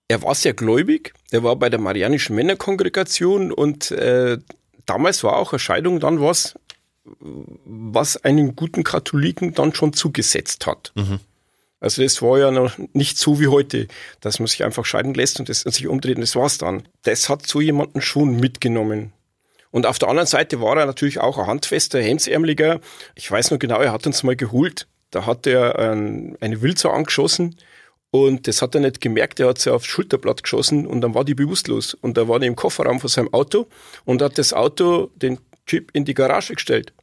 er 0.08 0.22
war 0.22 0.36
sehr 0.36 0.54
gläubig, 0.54 1.16
er 1.32 1.42
war 1.42 1.56
bei 1.56 1.72
der 1.72 1.80
Marianischen 1.80 2.36
Männerkongregation 2.36 3.52
und 3.52 3.90
äh, 3.90 4.38
damals 4.86 5.24
war 5.24 5.36
auch 5.38 5.52
eine 5.52 5.60
Scheidung 5.60 6.00
dann 6.00 6.22
was, 6.22 6.54
was 7.04 8.24
einen 8.24 8.56
guten 8.56 8.84
Katholiken 8.84 9.56
dann 9.56 9.74
schon 9.74 9.94
zugesetzt 9.94 10.68
hat. 10.68 10.92
Mhm. 10.94 11.22
Also 11.80 12.02
das 12.02 12.22
war 12.22 12.38
ja 12.40 12.52
noch 12.52 12.78
nicht 12.94 13.18
so 13.18 13.40
wie 13.40 13.48
heute, 13.48 13.88
dass 14.20 14.40
man 14.40 14.48
sich 14.48 14.64
einfach 14.64 14.86
scheiden 14.86 15.14
lässt 15.14 15.40
und, 15.40 15.48
das, 15.50 15.64
und 15.64 15.74
sich 15.74 15.88
umdreht 15.88 16.16
und 16.16 16.22
das 16.22 16.36
war's 16.36 16.58
dann. 16.58 16.84
Das 17.04 17.30
hat 17.30 17.48
so 17.48 17.62
jemanden 17.62 18.02
schon 18.02 18.36
mitgenommen. 18.36 19.14
Und 19.72 19.86
auf 19.86 20.00
der 20.00 20.10
anderen 20.10 20.28
Seite 20.28 20.62
war 20.62 20.78
er 20.78 20.86
natürlich 20.86 21.20
auch 21.20 21.38
ein 21.38 21.48
handfester, 21.48 22.02
hemsärmeliger. 22.02 22.80
Ich 23.16 23.30
weiß 23.30 23.52
noch 23.52 23.60
genau, 23.60 23.80
er 23.80 23.94
hat 23.94 24.06
uns 24.08 24.24
mal 24.24 24.36
geholt. 24.36 24.88
Da 25.12 25.26
hat 25.26 25.48
er 25.48 25.78
ein, 25.80 26.38
eine 26.42 26.62
Wildsau 26.62 26.90
angeschossen 26.90 27.56
und 28.12 28.48
das 28.48 28.62
hat 28.62 28.76
er 28.76 28.82
nicht 28.82 29.02
gemerkt. 29.02 29.40
Er 29.40 29.50
hat 29.50 29.60
sie 29.60 29.72
aufs 29.72 29.86
Schulterblatt 29.86 30.44
geschossen 30.44 30.88
und 30.88 31.02
dann 31.02 31.14
war 31.14 31.24
die 31.24 31.36
bewusstlos. 31.36 31.94
Und 31.94 32.18
da 32.18 32.28
war 32.28 32.40
die 32.40 32.48
im 32.48 32.56
Kofferraum 32.56 33.00
von 33.00 33.10
seinem 33.10 33.34
Auto 33.34 33.68
und 34.06 34.22
hat 34.22 34.38
das 34.38 34.54
Auto, 34.54 35.12
den 35.16 35.40
Typ, 35.66 35.92
in 35.94 36.06
die 36.06 36.16
Garage 36.16 36.56
gestellt. 36.56 36.94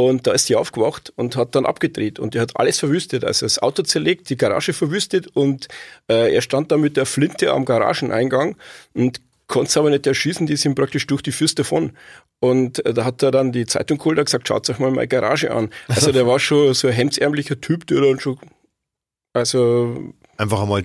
Und 0.00 0.26
da 0.26 0.32
ist 0.32 0.46
sie 0.46 0.56
aufgewacht 0.56 1.12
und 1.16 1.36
hat 1.36 1.54
dann 1.54 1.66
abgedreht 1.66 2.18
und 2.18 2.32
die 2.32 2.40
hat 2.40 2.56
alles 2.56 2.78
verwüstet. 2.78 3.22
Also 3.22 3.44
das 3.44 3.58
Auto 3.58 3.82
zerlegt, 3.82 4.30
die 4.30 4.36
Garage 4.36 4.72
verwüstet 4.72 5.26
und 5.26 5.68
äh, 6.08 6.34
er 6.34 6.40
stand 6.40 6.72
da 6.72 6.78
mit 6.78 6.96
der 6.96 7.04
Flinte 7.04 7.52
am 7.52 7.66
Garageneingang 7.66 8.56
und 8.94 9.20
konnte 9.46 9.68
es 9.68 9.76
aber 9.76 9.90
nicht 9.90 10.06
erschießen, 10.06 10.46
die 10.46 10.56
sind 10.56 10.74
praktisch 10.74 11.06
durch 11.06 11.20
die 11.22 11.32
Füße 11.32 11.56
davon. 11.56 11.92
Und 12.38 12.84
äh, 12.86 12.94
da 12.94 13.04
hat 13.04 13.22
er 13.22 13.30
dann 13.30 13.52
die 13.52 13.66
Zeitung 13.66 13.98
geholt 13.98 14.18
und 14.18 14.24
gesagt, 14.24 14.48
schaut 14.48 14.70
euch 14.70 14.78
mal 14.78 14.90
meine 14.90 15.06
Garage 15.06 15.50
an. 15.50 15.68
Also 15.88 16.12
der 16.12 16.26
war 16.26 16.38
schon 16.38 16.72
so 16.72 16.88
ein 16.88 16.94
hemdsärmlicher 16.94 17.60
Typ, 17.60 17.86
der 17.86 18.00
dann 18.00 18.20
schon, 18.20 18.38
also... 19.34 20.14
Einfach 20.38 20.62
einmal 20.62 20.84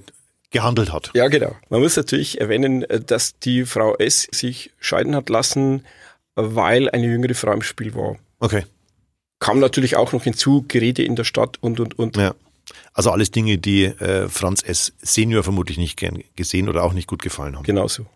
gehandelt 0.52 0.92
hat. 0.92 1.12
Ja, 1.14 1.30
genau. 1.30 1.56
Man 1.70 1.82
muss 1.82 1.96
natürlich 1.96 2.42
erwähnen, 2.42 2.84
äh, 2.84 3.00
dass 3.00 3.40
die 3.40 3.66
Frau 3.66 3.96
S. 3.96 4.28
sich 4.32 4.72
scheiden 4.80 5.16
hat 5.16 5.30
lassen, 5.30 5.86
weil 6.36 6.90
eine 6.90 7.06
jüngere 7.06 7.36
Frau 7.36 7.54
im 7.54 7.62
Spiel 7.62 7.96
war. 7.96 8.18
Okay 8.40 8.66
kam 9.46 9.60
natürlich 9.60 9.96
auch 9.96 10.12
noch 10.12 10.24
hinzu, 10.24 10.66
Geräte 10.68 11.04
in 11.04 11.16
der 11.16 11.24
Stadt 11.24 11.58
und, 11.62 11.80
und, 11.80 12.00
und. 12.00 12.18
Ja. 12.18 12.34
Also 12.94 13.12
alles 13.12 13.30
Dinge, 13.30 13.60
die 13.60 13.84
äh, 13.84 14.28
Franz 14.28 14.64
S. 14.64 14.94
Senior 14.98 15.44
vermutlich 15.44 15.78
nicht 15.78 15.98
gern 15.98 16.24
gesehen 16.36 16.68
oder 16.68 16.82
auch 16.84 16.94
nicht 16.94 17.08
gut 17.08 17.22
gefallen 17.22 17.56
haben. 17.56 17.64
Genauso. 17.64 18.08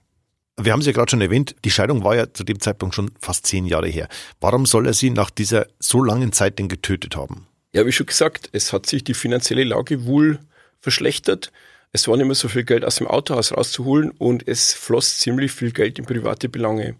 Wir 0.58 0.74
haben 0.74 0.80
es 0.80 0.88
ja 0.88 0.92
gerade 0.92 1.12
schon 1.12 1.22
erwähnt, 1.22 1.56
die 1.64 1.70
Scheidung 1.70 2.04
war 2.04 2.16
ja 2.16 2.34
zu 2.34 2.44
dem 2.44 2.60
Zeitpunkt 2.60 2.96
schon 2.96 3.12
fast 3.20 3.46
zehn 3.46 3.66
Jahre 3.66 3.88
her. 3.88 4.10
Warum 4.42 4.66
soll 4.66 4.88
er 4.88 4.94
sie 4.94 5.12
nach 5.12 5.30
dieser 5.30 5.68
so 5.78 6.04
langen 6.04 6.34
Zeit 6.34 6.58
denn 6.58 6.68
getötet 6.68 7.16
haben? 7.16 7.46
Ja, 7.74 7.86
wie 7.86 7.92
schon 7.92 8.08
gesagt, 8.08 8.50
es 8.52 8.74
hat 8.74 8.88
sich 8.88 9.04
die 9.04 9.14
finanzielle 9.14 9.64
Lage 9.64 10.06
wohl 10.08 10.40
verschlechtert. 10.82 11.52
Es 11.92 12.08
war 12.08 12.18
nicht 12.18 12.26
mehr 12.26 12.34
so 12.34 12.48
viel 12.48 12.64
Geld 12.64 12.84
aus 12.84 12.96
dem 12.96 13.06
Autohaus 13.06 13.56
rauszuholen 13.56 14.10
und 14.18 14.48
es 14.48 14.74
floss 14.74 15.20
ziemlich 15.20 15.52
viel 15.52 15.74
Geld 15.74 16.00
in 16.00 16.06
private 16.06 16.50
Belange. 16.50 16.96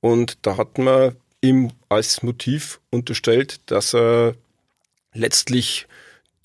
Und 0.00 0.38
da 0.42 0.56
hat 0.56 0.78
man 0.78 1.16
ihm 1.48 1.70
als 1.88 2.22
Motiv 2.22 2.80
unterstellt, 2.90 3.60
dass 3.66 3.94
er 3.94 4.34
letztlich 5.12 5.86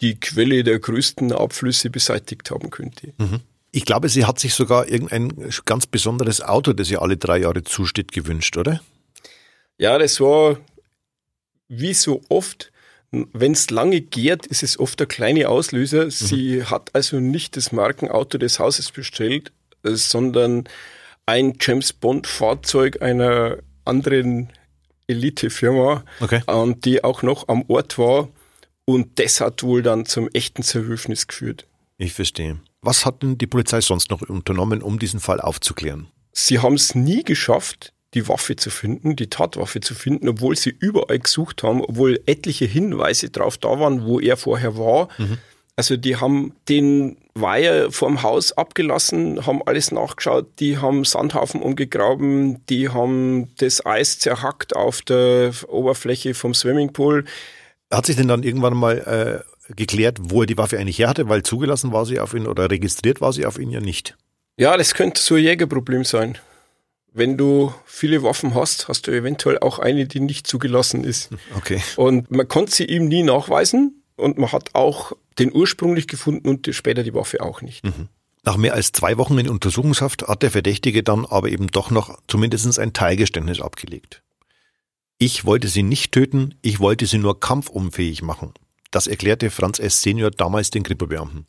die 0.02 0.20
Quelle 0.20 0.64
der 0.64 0.80
größten 0.80 1.32
Abflüsse 1.32 1.90
beseitigt 1.90 2.50
haben 2.52 2.70
könnte. 2.70 3.14
Mhm. 3.18 3.42
Ich 3.72 3.86
glaube, 3.86 4.10
sie 4.10 4.26
hat 4.26 4.40
sich 4.40 4.54
sogar 4.54 4.88
irgendein 4.88 5.34
ganz 5.66 5.86
besonderes 5.86 6.42
Auto, 6.42 6.74
das 6.74 6.90
ihr 6.92 7.02
alle 7.02 7.18
drei 7.18 7.40
Jahre 7.40 7.64
zusteht, 7.64 8.12
gewünscht, 8.12 8.58
oder? 8.58 8.82
Ja, 9.78 9.98
das 9.98 10.20
war, 10.20 10.58
wie 11.70 11.94
so 11.94 12.22
oft, 12.30 12.72
wenn 13.12 13.54
es 13.54 13.70
lange 13.70 14.02
gärt, 14.02 14.46
ist 14.46 14.64
es 14.64 14.80
oft 14.80 15.00
der 15.00 15.08
kleine 15.08 15.48
Auslöser. 15.50 16.06
Mhm. 16.06 16.12
Sie 16.12 16.64
hat 16.66 16.94
also 16.94 17.20
nicht 17.20 17.56
das 17.56 17.72
Markenauto 17.72 18.38
des 18.38 18.60
Hauses 18.60 18.92
bestellt, 18.92 19.52
äh, 19.84 19.94
sondern 19.96 20.66
ein 21.26 21.56
James 21.60 21.94
Bond 21.94 22.28
Fahrzeug 22.28 23.02
einer 23.02 23.58
anderen 23.86 24.50
Elite-Firma, 25.08 26.04
okay. 26.20 26.42
ähm, 26.48 26.80
die 26.82 27.04
auch 27.04 27.22
noch 27.22 27.48
am 27.48 27.64
Ort 27.68 27.98
war. 27.98 28.30
Und 28.86 29.20
das 29.20 29.42
hat 29.42 29.64
wohl 29.64 29.84
dann 29.84 30.06
zum 30.06 30.28
echten 30.34 30.64
Zerwürfnis 30.64 31.28
geführt. 31.28 31.68
Ich 31.98 32.14
verstehe. 32.14 32.60
Was 32.82 33.06
hat 33.06 33.22
denn 33.22 33.38
die 33.38 33.48
Polizei 33.48 33.80
sonst 33.80 34.10
noch 34.10 34.22
unternommen, 34.22 34.82
um 34.82 34.98
diesen 34.98 35.20
Fall 35.20 35.40
aufzuklären? 35.40 36.08
Sie 36.32 36.60
haben 36.60 36.74
es 36.74 36.96
nie 36.96 37.24
geschafft, 37.24 37.94
die 38.14 38.28
Waffe 38.28 38.56
zu 38.56 38.70
finden, 38.70 39.16
die 39.16 39.28
Tatwaffe 39.28 39.80
zu 39.80 39.94
finden, 39.96 40.28
obwohl 40.28 40.56
sie 40.58 40.76
überall 40.78 41.20
gesucht 41.20 41.64
haben, 41.64 41.82
obwohl 41.82 42.20
etliche 42.26 42.66
Hinweise 42.66 43.30
drauf 43.30 43.58
da 43.58 43.80
waren, 43.80 44.06
wo 44.06 44.20
er 44.20 44.36
vorher 44.36 44.78
war. 44.78 45.08
Mhm. 45.18 45.38
Also 45.76 45.98
die 45.98 46.18
haben 46.18 46.54
den 46.70 47.18
Weiher 47.34 47.92
vorm 47.92 48.24
Haus 48.24 48.52
abgelassen, 48.52 49.46
haben 49.46 49.62
alles 49.66 49.92
nachgeschaut, 49.92 50.48
die 50.60 50.78
haben 50.78 51.06
Sandhaufen 51.06 51.62
umgegraben, 51.62 52.66
die 52.68 52.90
haben 52.90 53.56
das 53.58 53.86
Eis 53.86 54.20
zerhackt 54.20 54.76
auf 54.76 55.02
der 55.02 55.54
Oberfläche 55.68 56.34
vom 56.34 56.54
Swimmingpool. 56.54 57.26
Hat 57.90 58.06
sich 58.06 58.18
denn 58.18 58.28
dann 58.28 58.44
irgendwann 58.44 58.76
mal 58.76 59.44
äh, 59.70 59.74
geklärt, 59.76 60.18
wo 60.22 60.42
er 60.42 60.46
die 60.46 60.58
Waffe 60.58 60.78
eigentlich 60.78 61.00
her 61.00 61.10
hatte, 61.10 61.30
weil 61.30 61.44
zugelassen 61.44 61.92
war 61.94 62.06
sie 62.06 62.20
auf 62.20 62.34
ihn 62.34 62.48
oder 62.48 62.70
registriert 62.70 63.22
war 63.22 63.32
sie 63.32 63.46
auf 63.46 63.58
ihn 63.58 63.72
ja 63.72 63.80
nicht? 63.80 64.18
Ja, 64.58 64.76
das 64.78 64.94
könnte 64.94 65.22
so 65.22 65.36
ein 65.36 65.44
Jägerproblem 65.44 66.04
sein. 66.04 66.38
Wenn 67.14 67.38
du 67.38 67.74
viele 67.86 68.24
Waffen 68.24 68.56
hast, 68.56 68.88
hast 68.88 69.08
du 69.08 69.12
eventuell 69.12 69.60
auch 69.60 69.80
eine, 69.80 70.06
die 70.06 70.20
nicht 70.20 70.48
zugelassen 70.48 71.04
ist. 71.04 71.30
Okay. 71.58 71.82
Und 71.96 72.32
man 72.32 72.48
konnte 72.48 72.74
sie 72.74 72.86
ihm 72.86 73.08
nie 73.08 73.24
nachweisen 73.24 74.04
und 74.16 74.38
man 74.38 74.52
hat 74.52 74.76
auch 74.76 75.14
den 75.42 75.54
ursprünglich 75.54 76.08
gefunden 76.08 76.48
und 76.48 76.70
später 76.74 77.04
die 77.04 77.14
Waffe 77.14 77.42
auch 77.42 77.62
nicht. 77.62 77.84
Mhm. 77.84 78.08
Nach 78.44 78.58
mehr 78.58 78.74
als 78.74 78.92
zwei 78.92 79.18
Wochen 79.18 79.38
in 79.38 79.50
Untersuchungshaft 79.50 80.28
hat 80.28 80.42
der 80.42 80.52
Verdächtige 80.52 81.04
dann 81.04 81.26
aber 81.26 81.50
eben 81.50 81.68
doch 81.68 81.92
noch 81.92 82.20
zumindest 82.28 82.80
ein 82.80 82.94
Teilgeständnis 82.94 83.62
abgelegt. 83.62 84.24
Ich 85.20 85.46
wollte 85.46 85.68
sie 85.68 85.84
nicht 85.84 86.12
töten, 86.12 86.56
ich 86.64 86.80
wollte 86.80 87.06
sie 87.06 87.20
nur 87.20 87.40
kampfunfähig 87.40 88.24
machen. 88.24 88.54
Das 88.90 89.06
erklärte 89.06 89.52
Franz 89.52 89.78
S. 89.78 90.02
Senior 90.02 90.32
damals 90.32 90.72
den 90.72 90.84
Kripo-Beamten. 90.84 91.46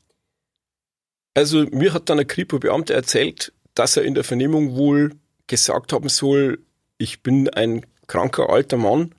Also 1.34 1.64
mir 1.70 1.94
hat 1.94 2.10
dann 2.10 2.20
ein 2.20 2.26
Kripo-Beamter 2.26 2.94
erzählt, 2.94 3.54
dass 3.74 3.96
er 3.96 4.04
in 4.04 4.14
der 4.14 4.24
Vernehmung 4.24 4.76
wohl 4.76 5.14
gesagt 5.46 5.94
haben 5.94 6.10
soll, 6.10 6.60
ich 6.98 7.22
bin 7.22 7.48
ein 7.48 7.86
kranker 8.06 8.50
alter 8.50 8.76
Mann 8.76 9.14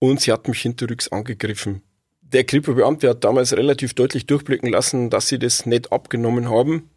und 0.00 0.20
sie 0.20 0.32
hat 0.32 0.48
mich 0.48 0.60
hinterrücks 0.60 1.08
angegriffen. 1.08 1.82
Der 2.32 2.44
Kripo-Beamte 2.44 3.08
hat 3.08 3.24
damals 3.24 3.56
relativ 3.56 3.94
deutlich 3.94 4.26
durchblicken 4.26 4.70
lassen, 4.70 5.10
dass 5.10 5.28
sie 5.28 5.38
das 5.38 5.66
nicht 5.66 5.92
abgenommen 5.92 6.50
haben. 6.50 6.90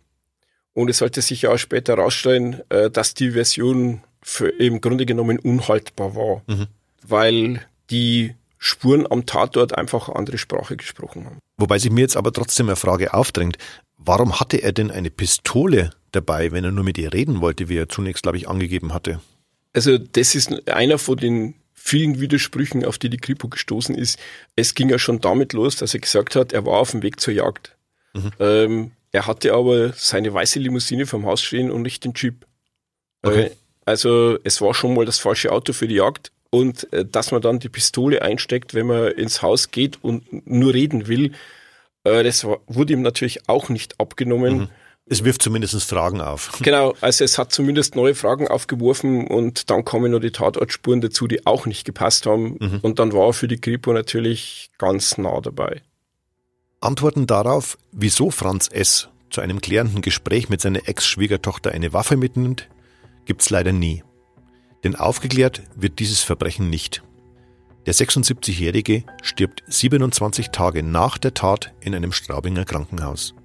Und 0.74 0.90
es 0.90 0.98
sollte 0.98 1.22
sich 1.22 1.44
ja 1.44 1.52
auch 1.52 1.58
später 1.58 1.96
herausstellen, 1.96 2.62
äh, 2.70 2.90
dass 2.90 3.14
die 3.14 3.32
Version 3.32 4.02
für 4.22 4.50
im 4.50 4.82
Grunde 4.82 5.06
genommen 5.06 5.40
unhaltbar 5.40 6.16
war, 6.16 6.44
mhm. 6.48 6.68
weil 7.06 7.66
die 7.90 8.36
Spuren 8.58 9.08
am 9.10 9.26
Tatort 9.26 9.78
einfach 9.78 10.08
eine 10.08 10.18
andere 10.18 10.38
Sprache 10.38 10.78
gesprochen 10.78 11.26
haben. 11.26 11.40
Wobei 11.58 11.80
sich 11.80 11.92
mir 11.92 12.02
jetzt 12.02 12.16
aber 12.16 12.32
trotzdem 12.32 12.68
eine 12.68 12.76
Frage 12.76 13.14
aufdrängt. 13.14 13.58
Warum 13.98 14.40
hatte 14.40 14.58
er 14.58 14.72
denn 14.72 14.92
eine 14.92 15.10
Pistole 15.10 15.92
dabei, 16.12 16.52
wenn 16.52 16.64
er 16.64 16.72
nur 16.72 16.84
mit 16.84 16.98
ihr 16.98 17.12
reden 17.14 17.42
wollte, 17.42 17.70
wie 17.70 17.78
er 17.78 17.90
zunächst, 17.90 18.24
glaube 18.24 18.38
ich, 18.38 18.48
angegeben 18.48 18.94
hatte? 18.94 19.20
Also 19.74 19.98
das 19.98 20.36
ist 20.36 20.68
einer 20.70 20.98
von 20.98 21.18
den 21.18 21.56
vielen 21.84 22.20
Widersprüchen, 22.22 22.86
auf 22.86 22.98
die 22.98 23.10
die 23.10 23.18
Kripo 23.18 23.48
gestoßen 23.48 23.96
ist. 23.96 24.20
Es 24.56 24.76
ging 24.76 24.90
ja 24.90 25.00
schon 25.00 25.20
damit 25.20 25.54
los, 25.54 25.76
dass 25.76 25.94
er 25.94 26.00
gesagt 26.00 26.36
hat, 26.36 26.54
er 26.54 26.66
war 26.66 26.80
auf 26.80 26.92
dem 26.92 27.02
Weg 27.02 27.20
zur 27.20 27.34
Jagd. 27.34 27.76
Mhm. 28.13 28.32
Ähm, 28.39 28.91
er 29.12 29.28
hatte 29.28 29.54
aber 29.54 29.94
seine 29.94 30.34
weiße 30.34 30.60
Limousine 30.60 31.06
vom 31.06 31.26
Haus 31.26 31.41
stehen 31.41 31.72
und 31.72 31.82
nicht 31.82 32.04
den 32.04 32.13
Jeep. 32.15 32.46
Okay. 33.24 33.46
Äh, 33.46 33.52
also 33.86 34.38
es 34.44 34.62
war 34.62 34.74
schon 34.74 34.94
mal 34.94 35.06
das 35.06 35.17
falsche 35.17 35.52
Auto 35.52 35.74
für 35.74 35.88
die 35.88 35.96
Jagd. 35.96 36.32
Und 36.50 36.91
äh, 36.94 37.06
dass 37.06 37.32
man 37.32 37.41
dann 37.41 37.60
die 37.60 37.70
Pistole 37.70 38.22
einsteckt, 38.22 38.74
wenn 38.74 38.88
man 38.88 39.12
ins 39.13 39.41
Haus 39.41 39.72
geht 39.72 40.04
und 40.04 40.48
nur 40.48 40.74
reden 40.74 41.08
will, 41.08 41.32
äh, 42.04 42.24
das 42.24 42.44
war, 42.46 42.60
wurde 42.67 42.94
ihm 42.94 43.02
natürlich 43.02 43.50
auch 43.50 43.70
nicht 43.70 44.00
abgenommen. 44.00 44.58
Mhm. 44.58 44.70
Es 45.12 45.26
wirft 45.26 45.41
zumindest 45.41 45.84
Fragen 45.84 46.21
auf. 46.21 46.58
Genau, 46.62 46.95
also 47.02 47.26
es 47.26 47.38
hat 47.38 47.52
zumindest 47.52 47.97
neue 47.97 48.15
Fragen 48.15 48.47
aufgeworfen 48.47 49.28
und 49.28 49.69
dann 49.69 49.84
kommen 49.84 50.13
noch 50.13 50.21
die 50.21 50.32
Tatortspuren 50.32 51.02
dazu, 51.02 51.28
die 51.28 51.45
auch 51.45 51.65
nicht 51.65 51.84
gepasst 51.84 52.26
haben. 52.26 52.56
Mhm. 52.62 52.80
Und 52.82 52.97
dann 52.97 53.12
war 53.12 53.28
er 53.28 53.34
für 53.34 53.50
die 53.50 53.60
Kripo 53.60 53.91
natürlich 53.91 54.69
ganz 54.78 55.17
nah 55.17 55.41
dabei. 55.41 55.82
Antworten 56.80 57.28
darauf, 57.28 57.78
wieso 57.91 58.32
Franz 58.32 58.69
S. 58.71 59.10
zu 59.30 59.41
einem 59.41 59.60
klärenden 59.60 60.02
Gespräch 60.02 60.47
mit 60.47 60.62
seiner 60.62 60.88
Ex-Schwiegertochter 60.88 61.74
eine 61.74 61.91
Waffe 61.91 62.15
mitnimmt, 62.15 62.69
gibt's 63.26 63.50
leider 63.50 63.74
nie. 63.74 64.06
Denn 64.86 64.95
aufgeklärt 64.95 65.62
wird 65.76 66.00
dieses 66.00 66.21
Verbrechen 66.21 66.69
nicht. 66.69 67.04
Der 67.86 67.93
76-Jährige 67.93 69.04
stirbt 69.21 69.62
27 69.67 70.52
Tage 70.52 70.84
nach 70.84 71.17
der 71.17 71.34
Tat 71.34 71.74
in 71.82 71.93
einem 71.93 72.13
Straubinger 72.13 72.63
Krankenhaus. 72.63 73.36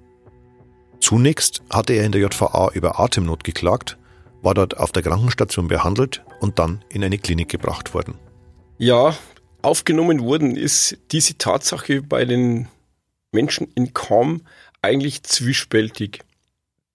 Zunächst 1.07 1.61
hatte 1.69 1.93
er 1.93 2.03
in 2.03 2.11
der 2.11 2.19
JVA 2.19 2.71
über 2.73 2.99
Atemnot 2.99 3.45
geklagt, 3.45 3.97
war 4.41 4.53
dort 4.53 4.75
auf 4.75 4.91
der 4.91 5.03
Krankenstation 5.03 5.69
behandelt 5.69 6.21
und 6.41 6.59
dann 6.59 6.83
in 6.89 7.01
eine 7.01 7.17
Klinik 7.17 7.47
gebracht 7.47 7.93
worden. 7.93 8.15
Ja, 8.77 9.17
aufgenommen 9.61 10.19
worden 10.19 10.57
ist 10.57 10.97
diese 11.13 11.37
Tatsache 11.37 12.01
bei 12.01 12.25
den 12.25 12.67
Menschen 13.31 13.69
in 13.73 13.93
Kam 13.93 14.41
eigentlich 14.81 15.23
zwiespältig. 15.23 16.25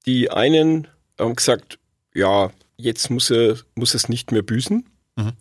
Die 0.05 0.31
einen 0.31 0.89
haben 1.19 1.35
gesagt, 1.35 1.79
ja, 2.13 2.51
jetzt 2.77 3.09
muss 3.09 3.31
er, 3.31 3.61
muss 3.77 3.95
es 3.95 4.11
nicht 4.11 4.31
mehr 4.31 4.43
büßen. 4.43 4.85
Mhm. 5.17 5.33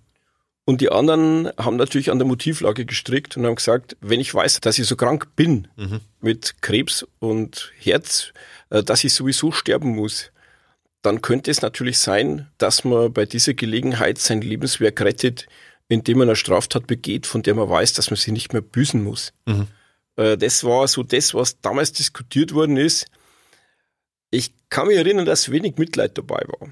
Und 0.64 0.80
die 0.80 0.94
anderen 0.94 1.52
haben 1.58 1.76
natürlich 1.76 2.10
an 2.10 2.20
der 2.20 2.28
Motivlage 2.28 2.86
gestrickt 2.86 3.36
und 3.36 3.46
haben 3.46 3.56
gesagt, 3.56 3.98
wenn 4.00 4.22
ich 4.22 4.34
weiß, 4.34 4.62
dass 4.62 4.80
ich 4.80 4.88
so 4.88 4.96
krank 4.96 5.36
bin 5.36 5.68
mhm. 5.76 6.00
mit 6.22 6.62
Krebs 6.62 7.06
und 7.20 7.74
Herz, 7.78 8.32
dass 8.72 9.04
ich 9.04 9.14
sowieso 9.14 9.52
sterben 9.52 9.96
muss, 9.96 10.32
dann 11.02 11.22
könnte 11.22 11.52
es 11.52 11.62
natürlich 11.62 12.00
sein, 12.00 12.48
dass 12.58 12.84
man 12.84 13.12
bei 13.12 13.26
dieser 13.26 13.54
Gelegenheit 13.54 14.18
sein 14.18 14.42
Lebenswerk 14.42 15.02
rettet, 15.02 15.48
indem 15.88 16.20
man 16.20 16.30
eine 16.30 16.36
Straftat 16.36 16.88
begeht, 16.88 17.26
von 17.26 17.44
der 17.44 17.56
man 17.56 17.70
weiß, 17.70 17.94
dass 17.94 18.10
man 18.12 18.18
sie 18.18 18.32
nicht 18.32 18.54
mehr 18.54 18.62
büßen 18.62 19.04
muss. 19.04 19.34
Mhm. 19.46 19.68
Äh, 20.16 20.38
das 20.38 20.64
war 20.64 20.88
so 20.88 21.04
das, 21.04 21.34
was 21.34 21.60
damals 21.60 21.92
diskutiert 21.92 22.54
worden 22.54 22.78
ist. 22.78 23.08
Ich 24.30 24.54
kann 24.70 24.88
mich 24.88 24.98
erinnern, 24.98 25.26
dass 25.26 25.52
wenig 25.52 25.78
Mitleid 25.78 26.18
dabei 26.18 26.44
war 26.48 26.72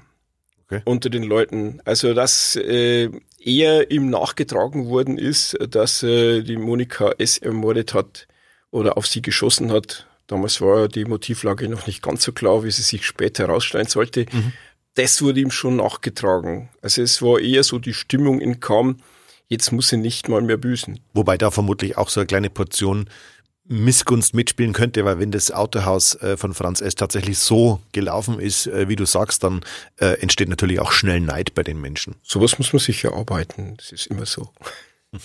okay. 0.70 0.82
unter 0.84 1.10
den 1.10 1.24
Leuten. 1.24 1.80
Also 1.84 2.14
dass 2.14 2.56
äh, 2.56 3.10
eher 3.38 3.90
ihm 3.90 4.10
nachgetragen 4.10 4.86
worden 4.86 5.18
ist, 5.18 5.56
dass 5.68 6.02
äh, 6.02 6.42
die 6.42 6.56
Monika 6.56 7.12
S. 7.18 7.38
ermordet 7.38 7.94
hat 7.94 8.26
oder 8.70 8.96
auf 8.96 9.06
sie 9.06 9.22
geschossen 9.22 9.72
hat. 9.72 10.06
Damals 10.30 10.60
war 10.60 10.86
die 10.86 11.06
Motivlage 11.06 11.68
noch 11.68 11.88
nicht 11.88 12.02
ganz 12.02 12.22
so 12.22 12.30
klar, 12.30 12.62
wie 12.62 12.70
sie 12.70 12.82
sich 12.82 13.04
später 13.04 13.48
herausstellen 13.48 13.88
sollte. 13.88 14.26
Mhm. 14.30 14.52
Das 14.94 15.20
wurde 15.22 15.40
ihm 15.40 15.50
schon 15.50 15.74
nachgetragen. 15.74 16.68
Also 16.82 17.02
es 17.02 17.20
war 17.20 17.40
eher 17.40 17.64
so 17.64 17.80
die 17.80 17.94
Stimmung 17.94 18.40
in 18.40 18.60
Kam, 18.60 18.98
jetzt 19.48 19.72
muss 19.72 19.90
er 19.90 19.98
nicht 19.98 20.28
mal 20.28 20.40
mehr 20.40 20.56
büßen. 20.56 21.00
Wobei 21.14 21.36
da 21.36 21.50
vermutlich 21.50 21.98
auch 21.98 22.08
so 22.08 22.20
eine 22.20 22.28
kleine 22.28 22.48
Portion 22.48 23.10
Missgunst 23.64 24.32
mitspielen 24.34 24.72
könnte, 24.72 25.04
weil 25.04 25.18
wenn 25.18 25.32
das 25.32 25.50
Autohaus 25.50 26.14
äh, 26.22 26.36
von 26.36 26.54
Franz 26.54 26.80
S. 26.80 26.94
tatsächlich 26.94 27.38
so 27.40 27.80
gelaufen 27.90 28.38
ist, 28.38 28.68
äh, 28.68 28.88
wie 28.88 28.96
du 28.96 29.06
sagst, 29.06 29.42
dann 29.42 29.62
äh, 29.96 30.20
entsteht 30.20 30.48
natürlich 30.48 30.78
auch 30.78 30.92
schnell 30.92 31.20
Neid 31.20 31.54
bei 31.54 31.64
den 31.64 31.80
Menschen. 31.80 32.14
Sowas 32.22 32.56
muss 32.58 32.72
man 32.72 32.78
sicher 32.78 33.14
arbeiten, 33.14 33.76
das 33.78 33.90
ist 33.90 34.06
immer 34.06 34.26
so. 34.26 34.50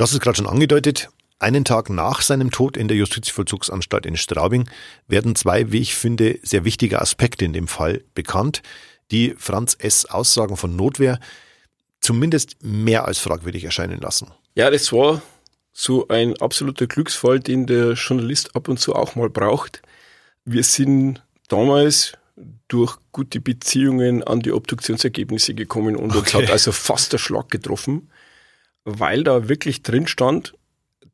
Hast 0.00 0.12
es 0.12 0.20
gerade 0.20 0.36
schon 0.36 0.46
angedeutet, 0.48 1.08
einen 1.38 1.64
Tag 1.64 1.90
nach 1.90 2.22
seinem 2.22 2.50
Tod 2.50 2.76
in 2.76 2.88
der 2.88 2.96
Justizvollzugsanstalt 2.96 4.06
in 4.06 4.16
Straubing 4.16 4.68
werden 5.06 5.34
zwei, 5.34 5.70
wie 5.72 5.80
ich 5.80 5.94
finde, 5.94 6.38
sehr 6.42 6.64
wichtige 6.64 7.00
Aspekte 7.00 7.44
in 7.44 7.52
dem 7.52 7.68
Fall 7.68 8.02
bekannt, 8.14 8.62
die 9.10 9.34
Franz 9.38 9.76
S. 9.78 10.06
Aussagen 10.06 10.56
von 10.56 10.74
Notwehr 10.74 11.20
zumindest 12.00 12.56
mehr 12.62 13.06
als 13.06 13.18
fragwürdig 13.18 13.64
erscheinen 13.64 14.00
lassen. 14.00 14.30
Ja, 14.54 14.70
das 14.70 14.92
war 14.92 15.22
so 15.72 16.08
ein 16.08 16.36
absoluter 16.38 16.86
Glücksfall, 16.86 17.38
den 17.40 17.66
der 17.66 17.92
Journalist 17.92 18.56
ab 18.56 18.68
und 18.68 18.80
zu 18.80 18.94
auch 18.94 19.14
mal 19.14 19.30
braucht. 19.30 19.82
Wir 20.44 20.64
sind 20.64 21.22
damals 21.48 22.14
durch 22.68 22.96
gute 23.12 23.40
Beziehungen 23.40 24.22
an 24.22 24.40
die 24.40 24.52
Obduktionsergebnisse 24.52 25.54
gekommen 25.54 25.96
und 25.96 26.10
okay. 26.10 26.18
uns 26.18 26.34
hat 26.34 26.50
also 26.50 26.72
fast 26.72 27.12
der 27.12 27.18
Schlag 27.18 27.50
getroffen, 27.50 28.10
weil 28.84 29.24
da 29.24 29.48
wirklich 29.48 29.82
drin 29.82 30.06
stand, 30.06 30.54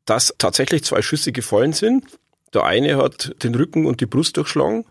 dass 0.05 0.33
tatsächlich 0.37 0.83
zwei 0.83 1.01
Schüsse 1.01 1.31
gefallen 1.31 1.73
sind. 1.73 2.05
Der 2.53 2.63
eine 2.63 2.97
hat 2.97 3.35
den 3.43 3.55
Rücken 3.55 3.85
und 3.85 4.01
die 4.01 4.05
Brust 4.05 4.37
durchschlagen 4.37 4.85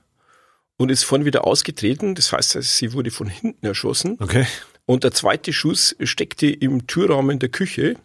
und 0.77 0.91
ist 0.91 1.05
vorne 1.05 1.25
wieder 1.25 1.47
ausgetreten. 1.47 2.15
Das 2.15 2.33
heißt, 2.33 2.61
sie 2.61 2.93
wurde 2.93 3.11
von 3.11 3.29
hinten 3.29 3.65
erschossen. 3.67 4.17
Okay. 4.21 4.47
Und 4.87 5.05
der 5.05 5.13
zweite 5.13 5.53
Schuss 5.53 5.97
steckte 6.03 6.47
im 6.47 6.87
Türrahmen 6.87 7.39
der 7.39 7.49
Küche 7.49 7.97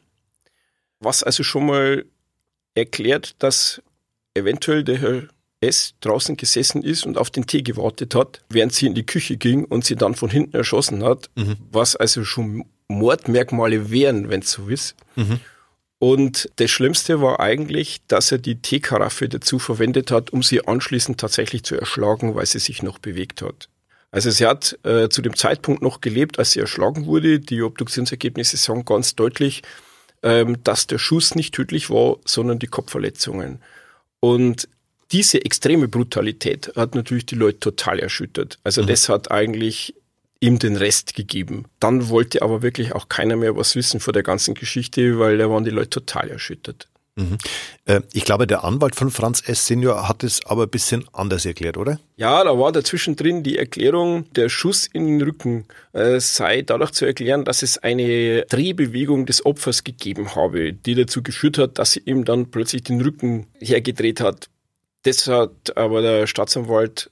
Was 1.00 1.24
also 1.24 1.43
schon 1.43 1.65
mal 1.65 2.06
erklärt, 2.76 3.36
dass 3.39 3.82
eventuell 4.34 4.84
der 4.84 4.98
Herr 4.98 5.24
S. 5.62 5.95
draußen 6.00 6.38
gesessen 6.38 6.84
ist 6.84 7.06
und 7.06 7.17
auf 7.17 7.30
den 7.30 7.45
Tee 7.45 7.63
gewartet 7.63 8.15
hat, 8.15 8.41
während 8.50 8.74
sie 8.74 8.86
in 8.86 8.95
die 8.95 9.06
Küche 9.06 9.36
ging 9.36 9.65
und 9.65 9.84
sie 9.84 9.95
dann 9.95 10.15
von 10.15 10.30
hinten 10.30 10.56
erschossen 10.56 11.04
hat, 11.04 11.30
mhm. 11.36 11.58
was 11.72 11.95
also 11.98 12.24
schon 12.24 12.65
Mordmerkmale 12.88 13.91
wären, 13.91 14.30
wenn 14.30 14.41
es 14.41 14.52
so 14.52 14.67
ist. 14.69 14.95
Mhm. 15.15 15.39
Und 15.99 16.49
das 16.55 16.71
Schlimmste 16.71 17.21
war 17.21 17.41
eigentlich, 17.41 18.01
dass 18.07 18.31
er 18.31 18.38
die 18.38 18.62
Teekaraffe 18.62 19.27
dazu 19.27 19.59
verwendet 19.59 20.12
hat, 20.12 20.31
um 20.31 20.41
sie 20.41 20.65
anschließend 20.65 21.19
tatsächlich 21.19 21.63
zu 21.63 21.75
erschlagen, 21.75 22.35
weil 22.35 22.45
sie 22.45 22.59
sich 22.59 22.81
noch 22.81 22.99
bewegt 22.99 23.41
hat. 23.41 23.67
Also 24.12 24.31
sie 24.31 24.47
hat 24.47 24.79
äh, 24.83 25.09
zu 25.09 25.21
dem 25.21 25.35
Zeitpunkt 25.35 25.81
noch 25.81 26.01
gelebt, 26.01 26.39
als 26.39 26.53
sie 26.53 26.62
erschlagen 26.62 27.05
wurde. 27.05 27.39
Die 27.39 27.62
Obduktionsergebnisse 27.62 28.57
sagen 28.57 28.85
ganz 28.85 29.15
deutlich, 29.15 29.62
ähm, 30.23 30.63
dass 30.63 30.88
der 30.88 30.97
Schuss 30.97 31.35
nicht 31.35 31.53
tödlich 31.53 31.89
war, 31.89 32.17
sondern 32.25 32.59
die 32.59 32.67
Kopfverletzungen. 32.67 33.62
Und 34.21 34.67
diese 35.12 35.43
extreme 35.43 35.88
Brutalität 35.88 36.71
hat 36.75 36.95
natürlich 36.95 37.25
die 37.25 37.35
Leute 37.35 37.59
total 37.59 37.99
erschüttert. 37.99 38.57
Also 38.63 38.83
mhm. 38.83 38.88
das 38.88 39.09
hat 39.09 39.31
eigentlich 39.31 39.95
ihm 40.39 40.60
den 40.60 40.75
Rest 40.75 41.15
gegeben. 41.15 41.65
Dann 41.80 42.10
wollte 42.10 42.41
aber 42.41 42.62
wirklich 42.62 42.93
auch 42.93 43.10
keiner 43.10 43.36
mehr 43.36 43.56
was 43.56 43.75
wissen 43.75 43.99
vor 43.99 44.13
der 44.13 44.23
ganzen 44.23 44.54
Geschichte, 44.54 45.19
weil 45.19 45.38
da 45.38 45.49
waren 45.49 45.63
die 45.63 45.69
Leute 45.69 45.89
total 45.89 46.30
erschüttert. 46.30 46.88
Mhm. 47.19 47.38
Äh, 47.86 48.02
ich 48.13 48.23
glaube, 48.23 48.47
der 48.47 48.63
Anwalt 48.63 48.95
von 48.95 49.12
Franz 49.12 49.43
S. 49.45 49.67
Senior 49.67 50.08
hat 50.08 50.23
es 50.23 50.45
aber 50.45 50.63
ein 50.63 50.69
bisschen 50.69 51.06
anders 51.12 51.45
erklärt, 51.45 51.75
oder? 51.78 51.99
Ja, 52.15 52.43
da 52.43 52.58
war 52.58 52.71
dazwischen 52.71 53.15
drin 53.15 53.43
die 53.43 53.58
Erklärung, 53.58 54.32
der 54.34 54.47
Schuss 54.47 54.88
in 54.88 55.06
den 55.06 55.21
Rücken 55.21 55.65
äh, 55.91 56.19
sei 56.19 56.62
dadurch 56.62 56.91
zu 56.91 57.06
erklären, 57.06 57.43
dass 57.43 57.62
es 57.62 57.78
eine 57.78 58.45
Drehbewegung 58.45 59.25
des 59.25 59.45
Opfers 59.45 59.84
gegeben 59.84 60.36
habe, 60.36 60.71
die 60.71 60.95
dazu 60.95 61.21
geführt 61.21 61.58
hat, 61.58 61.78
dass 61.78 61.91
sie 61.91 62.02
ihm 62.06 62.23
dann 62.23 62.52
plötzlich 62.52 62.84
den 62.84 63.02
Rücken 63.02 63.47
hergedreht 63.60 64.21
hat. 64.21 64.49
Das 65.04 65.28
hat 65.28 65.78
aber 65.78 66.02
der 66.02 66.28
Staatsanwalt 66.28 67.12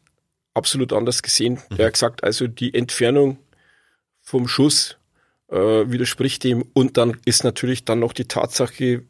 absolut 0.58 0.92
anders 0.92 1.24
gesehen. 1.24 1.60
Mhm. 1.70 1.78
Er 1.78 1.86
hat 1.86 1.94
gesagt, 1.94 2.24
also 2.24 2.48
die 2.48 2.74
Entfernung 2.74 3.38
vom 4.20 4.48
Schuss 4.48 4.98
äh, 5.50 5.56
widerspricht 5.56 6.44
dem. 6.44 6.66
Und 6.74 6.98
dann 6.98 7.18
ist 7.26 7.44
natürlich 7.44 7.86
dann 7.86 8.00
noch 8.00 8.14
die 8.14 8.26
Tatsache, 8.26 9.04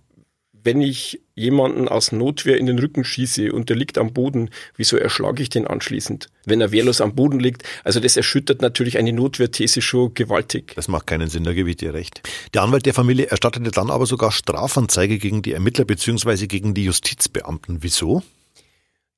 wenn 0.63 0.81
ich 0.81 1.21
jemanden 1.33 1.87
aus 1.87 2.11
Notwehr 2.11 2.57
in 2.57 2.65
den 2.65 2.77
Rücken 2.77 3.03
schieße 3.03 3.53
und 3.53 3.69
der 3.69 3.77
liegt 3.77 3.97
am 3.97 4.11
Boden, 4.11 4.49
wieso 4.75 4.97
erschlage 4.97 5.41
ich 5.41 5.49
den 5.49 5.65
anschließend, 5.65 6.29
wenn 6.45 6.59
er 6.59 6.71
wehrlos 6.71 6.99
am 6.99 7.15
Boden 7.15 7.39
liegt? 7.39 7.63
Also 7.83 7.99
das 7.99 8.17
erschüttert 8.17 8.61
natürlich 8.61 8.97
eine 8.97 9.13
Notwehrthese 9.13 9.81
schon 9.81 10.13
gewaltig. 10.13 10.73
Das 10.75 10.87
macht 10.87 11.07
keinen 11.07 11.29
Sinn, 11.29 11.45
da 11.45 11.53
gebe 11.53 11.69
ich 11.69 11.77
dir 11.77 11.93
recht. 11.93 12.21
Der 12.53 12.63
Anwalt 12.63 12.85
der 12.85 12.93
Familie 12.93 13.27
erstattete 13.27 13.71
dann 13.71 13.89
aber 13.89 14.05
sogar 14.05 14.31
Strafanzeige 14.31 15.19
gegen 15.19 15.41
die 15.41 15.53
Ermittler 15.53 15.85
bzw. 15.85 16.47
gegen 16.47 16.73
die 16.73 16.83
Justizbeamten. 16.83 17.77
Wieso? 17.81 18.23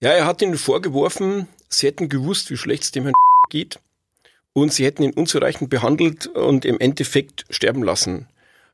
Ja, 0.02 0.12
er 0.12 0.26
hat 0.26 0.42
ihnen 0.42 0.58
vorgeworfen, 0.58 1.48
sie 1.70 1.88
hätten 1.88 2.10
gewusst, 2.10 2.50
wie 2.50 2.58
schlecht 2.58 2.84
es 2.84 2.92
dem 2.92 3.04
Herrn 3.04 3.14
geht 3.50 3.80
und 4.54 4.74
sie 4.74 4.86
hätten 4.86 5.04
ihn 5.04 5.14
unzureichend 5.14 5.70
behandelt 5.70 6.28
und 6.28 6.66
im 6.66 6.80
Endeffekt 6.80 7.46
sterben 7.50 7.84
lassen. 7.84 8.28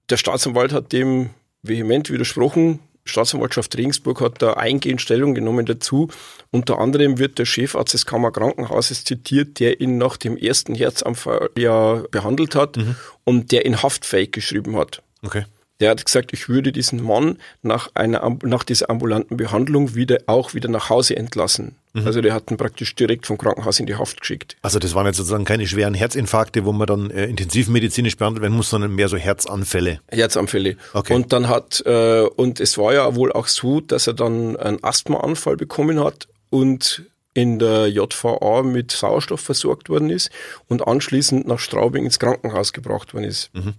Der 0.09 0.17
Staatsanwalt 0.17 0.71
hat 0.71 0.91
dem 0.93 1.31
vehement 1.63 2.09
widersprochen. 2.09 2.79
Staatsanwaltschaft 3.05 3.77
Regensburg 3.77 4.19
hat 4.21 4.41
da 4.41 4.53
eingehend 4.53 4.99
Stellung 4.99 5.35
genommen 5.35 5.65
dazu. 5.65 6.09
Unter 6.51 6.79
anderem 6.79 7.19
wird 7.19 7.37
der 7.37 7.45
Chefarzt 7.45 7.93
des 7.93 8.05
Kammerkrankenhauses 8.07 9.03
zitiert, 9.03 9.59
der 9.59 9.79
ihn 9.79 9.97
nach 9.97 10.17
dem 10.17 10.37
ersten 10.37 10.73
Herzanfall 10.73 11.51
ja 11.57 12.03
behandelt 12.09 12.55
hat 12.55 12.77
mhm. 12.77 12.95
und 13.23 13.51
der 13.51 13.65
ihn 13.65 13.83
haftfähig 13.83 14.31
geschrieben 14.31 14.75
hat. 14.75 15.03
Okay. 15.23 15.45
Der 15.81 15.91
hat 15.91 16.05
gesagt, 16.05 16.31
ich 16.31 16.47
würde 16.47 16.71
diesen 16.71 17.03
Mann 17.03 17.37
nach 17.61 17.89
einer, 17.95 18.37
nach 18.43 18.63
dieser 18.63 18.89
ambulanten 18.89 19.35
Behandlung 19.35 19.93
wieder, 19.93 20.19
auch 20.25 20.53
wieder 20.53 20.69
nach 20.69 20.89
Hause 20.89 21.17
entlassen. 21.17 21.75
Mhm. 21.93 22.07
Also 22.07 22.21
der 22.21 22.33
hat 22.33 22.49
ihn 22.49 22.57
praktisch 22.57 22.95
direkt 22.95 23.25
vom 23.25 23.37
Krankenhaus 23.37 23.79
in 23.79 23.85
die 23.85 23.95
Haft 23.95 24.21
geschickt. 24.21 24.55
Also 24.61 24.79
das 24.79 24.95
waren 24.95 25.05
jetzt 25.05 25.17
sozusagen 25.17 25.43
keine 25.43 25.67
schweren 25.67 25.93
Herzinfarkte, 25.93 26.63
wo 26.63 26.71
man 26.71 26.87
dann 26.87 27.11
äh, 27.11 27.25
intensivmedizinisch 27.25 28.15
behandelt 28.15 28.41
werden 28.41 28.55
muss, 28.55 28.69
sondern 28.69 28.95
mehr 28.95 29.09
so 29.09 29.17
Herzanfälle. 29.17 29.99
Herzanfälle. 30.09 30.77
Okay. 30.93 31.13
Und 31.13 31.33
dann 31.33 31.49
hat, 31.49 31.83
äh, 31.85 32.21
und 32.21 32.61
es 32.61 32.77
war 32.77 32.93
ja 32.93 33.15
wohl 33.15 33.33
auch 33.33 33.47
so, 33.47 33.81
dass 33.81 34.07
er 34.07 34.13
dann 34.13 34.55
einen 34.55 34.81
Asthmaanfall 34.81 35.57
bekommen 35.57 35.99
hat 35.99 36.27
und 36.49 37.03
in 37.33 37.59
der 37.59 37.87
JVA 37.87 38.63
mit 38.63 38.91
Sauerstoff 38.91 39.41
versorgt 39.41 39.89
worden 39.89 40.09
ist 40.09 40.31
und 40.67 40.87
anschließend 40.87 41.45
nach 41.45 41.59
Straubing 41.59 42.05
ins 42.05 42.17
Krankenhaus 42.17 42.71
gebracht 42.71 43.13
worden 43.13 43.25
ist. 43.25 43.53
Mhm. 43.53 43.73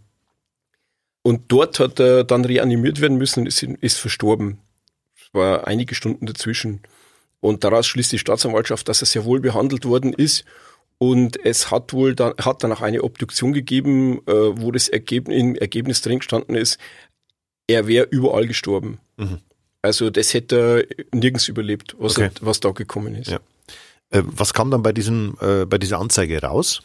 Und 1.27 1.47
dort 1.49 1.81
hat 1.81 1.99
er 1.99 2.23
dann 2.23 2.45
reanimiert 2.45 3.01
werden 3.01 3.19
müssen 3.19 3.41
und 3.41 3.47
ist, 3.47 3.61
ist 3.61 3.99
verstorben. 3.99 4.61
Es 5.17 5.35
war 5.35 5.67
einige 5.67 5.97
Stunden 5.97 6.25
dazwischen. 6.25 6.83
Und 7.41 7.65
daraus 7.65 7.89
schließt 7.89 8.13
die 8.13 8.21
Staatsanwaltschaft, 8.21 8.89
dass 8.89 9.03
er 9.03 9.07
sehr 9.07 9.25
wohl 9.25 9.41
behandelt 9.41 9.87
worden 9.87 10.13
ist. 10.13 10.45
Und 10.99 11.45
es 11.45 11.73
hat 11.73 11.93
wohl 11.93 12.15
dann, 12.15 12.35
hat 12.39 12.63
dann 12.63 12.71
auch 12.71 12.81
eine 12.81 13.03
Obduktion 13.03 13.53
gegeben, 13.53 14.19
äh, 14.29 14.33
wo 14.33 14.71
das 14.71 14.89
Ergebnis, 14.89 15.37
im 15.37 15.57
Ergebnis 15.57 16.01
drin 16.01 16.21
gestanden 16.21 16.55
ist, 16.55 16.79
er 17.67 17.89
wäre 17.89 18.07
überall 18.09 18.47
gestorben. 18.47 19.01
Mhm. 19.17 19.41
Also 19.83 20.11
das 20.11 20.33
hätte 20.33 20.87
er 20.89 21.19
nirgends 21.19 21.49
überlebt, 21.49 21.97
was, 21.99 22.17
okay. 22.19 22.31
was 22.41 22.61
da 22.61 22.71
gekommen 22.71 23.17
ist. 23.17 23.33
Ja. 23.33 23.41
Äh, 24.11 24.23
was 24.25 24.55
kam 24.55 24.71
dann 24.71 24.85
bei 24.85 24.93
diesem, 24.93 25.37
äh, 25.41 25.65
bei 25.65 25.79
dieser 25.79 25.99
Anzeige 25.99 26.41
raus? 26.41 26.83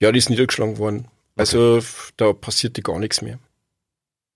Ja, 0.00 0.12
die 0.12 0.18
ist 0.18 0.30
niedergeschlagen 0.30 0.78
worden. 0.78 1.08
Also 1.36 1.76
okay. 1.76 1.86
da 2.16 2.32
passierte 2.32 2.82
gar 2.82 2.98
nichts 2.98 3.22
mehr. 3.22 3.38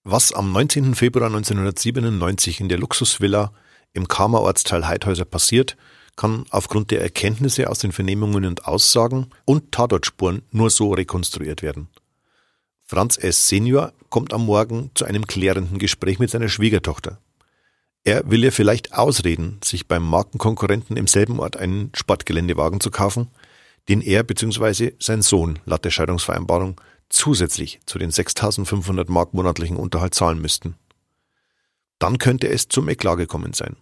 Was 0.05 0.33
am 0.33 0.53
19. 0.53 0.95
Februar 0.95 1.27
1997 1.27 2.61
in 2.61 2.69
der 2.69 2.79
Luxusvilla 2.79 3.53
im 3.93 4.09
Karmer 4.09 4.41
Ortsteil 4.43 4.87
Heidhäuser 4.87 5.25
passiert, 5.25 5.77
kann 6.17 6.47
aufgrund 6.51 6.91
der 6.91 7.03
Erkenntnisse 7.03 7.69
aus 7.69 7.79
den 7.79 7.93
Vernehmungen 7.93 8.47
und 8.47 8.67
Aussagen 8.67 9.29
und 9.45 9.73
Tatortspuren 9.73 10.43
nur 10.51 10.71
so 10.71 10.93
rekonstruiert 10.93 11.63
werden. 11.63 11.89
Franz 12.85 13.19
S. 13.19 13.49
Senior 13.49 13.93
kommt 14.09 14.33
am 14.33 14.47
Morgen 14.47 14.91
zu 14.95 15.05
einem 15.05 15.27
klärenden 15.27 15.79
Gespräch 15.79 16.19
mit 16.19 16.31
seiner 16.31 16.49
Schwiegertochter. 16.49 17.19
Er 18.05 18.31
will 18.31 18.45
ihr 18.45 18.53
vielleicht 18.53 18.95
ausreden, 18.95 19.59
sich 19.65 19.89
beim 19.89 20.09
Markenkonkurrenten 20.09 20.97
im 20.97 21.09
selben 21.09 21.41
Ort 21.41 21.57
einen 21.57 21.91
Sportgeländewagen 21.95 22.81
zu 22.81 22.93
kaufen, 22.93 23.27
den 23.89 24.01
er 24.01 24.23
bzw. 24.23 24.93
sein 24.99 25.23
Sohn 25.23 25.59
laut 25.65 25.85
der 25.85 25.91
Scheidungsvereinbarung 25.91 26.81
zusätzlich 27.09 27.81
zu 27.87 27.99
den 27.99 28.11
6.500 28.11 29.11
Mark 29.11 29.33
monatlichen 29.35 29.77
Unterhalt 29.77 30.15
zahlen 30.15 30.41
müssten. 30.41 30.77
Dann 31.99 32.19
könnte 32.19 32.49
es 32.49 32.69
zum 32.69 32.89
Eklat 32.89 33.19
gekommen 33.19 33.53
sein. 33.53 33.77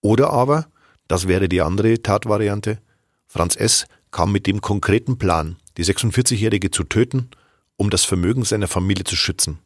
Oder 0.00 0.30
aber, 0.30 0.66
das 1.08 1.28
wäre 1.28 1.48
die 1.48 1.60
andere 1.60 2.02
Tatvariante, 2.02 2.80
Franz 3.26 3.56
S. 3.56 3.86
kam 4.10 4.32
mit 4.32 4.46
dem 4.46 4.60
konkreten 4.60 5.18
Plan, 5.18 5.56
die 5.76 5.84
46-Jährige 5.84 6.70
zu 6.70 6.84
töten, 6.84 7.30
um 7.76 7.90
das 7.90 8.04
Vermögen 8.04 8.44
seiner 8.44 8.68
Familie 8.68 9.04
zu 9.04 9.16
schützen. 9.16 9.58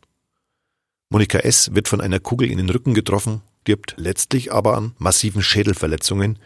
Monika 1.09 1.38
S. 1.38 1.74
wird 1.74 1.88
von 1.88 2.00
einer 2.00 2.20
Kugel 2.20 2.50
in 2.50 2.59
den 2.59 2.70
Rücken 2.70 2.94
getroffen, 2.94 3.42
stirbt 3.62 3.94
letztlich 3.96 4.52
aber 4.52 4.76
an 4.76 4.94
massiven 4.98 5.42
Schädelverletzungen, 5.42 6.38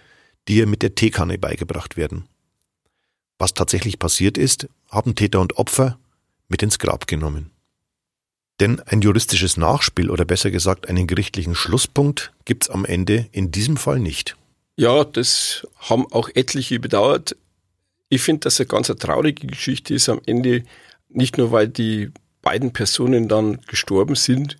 die 0.48 0.56
ihr 0.56 0.66
mit 0.66 0.80
der 0.80 0.94
Teekanne 0.94 1.36
beigebracht 1.36 1.98
werden. 1.98 2.24
Was 3.40 3.54
tatsächlich 3.54 3.98
passiert 3.98 4.36
ist, 4.36 4.68
haben 4.90 5.14
Täter 5.14 5.40
und 5.40 5.56
Opfer 5.56 5.98
mit 6.48 6.62
ins 6.62 6.78
Grab 6.78 7.06
genommen. 7.06 7.50
Denn 8.60 8.80
ein 8.80 9.00
juristisches 9.00 9.56
Nachspiel 9.56 10.10
oder 10.10 10.26
besser 10.26 10.50
gesagt 10.50 10.90
einen 10.90 11.06
gerichtlichen 11.06 11.54
Schlusspunkt 11.54 12.34
gibt's 12.44 12.68
am 12.68 12.84
Ende 12.84 13.30
in 13.32 13.50
diesem 13.50 13.78
Fall 13.78 13.98
nicht. 13.98 14.36
Ja, 14.76 15.04
das 15.04 15.66
haben 15.78 16.04
auch 16.12 16.28
etliche 16.34 16.78
bedauert. 16.80 17.34
Ich 18.10 18.20
finde, 18.20 18.40
dass 18.40 18.60
eine 18.60 18.66
ganz 18.66 18.88
traurige 18.88 19.46
Geschichte 19.46 19.94
ist 19.94 20.10
am 20.10 20.20
Ende, 20.26 20.64
nicht 21.08 21.38
nur 21.38 21.50
weil 21.50 21.68
die 21.68 22.10
beiden 22.42 22.74
Personen 22.74 23.26
dann 23.26 23.62
gestorben 23.62 24.16
sind, 24.16 24.58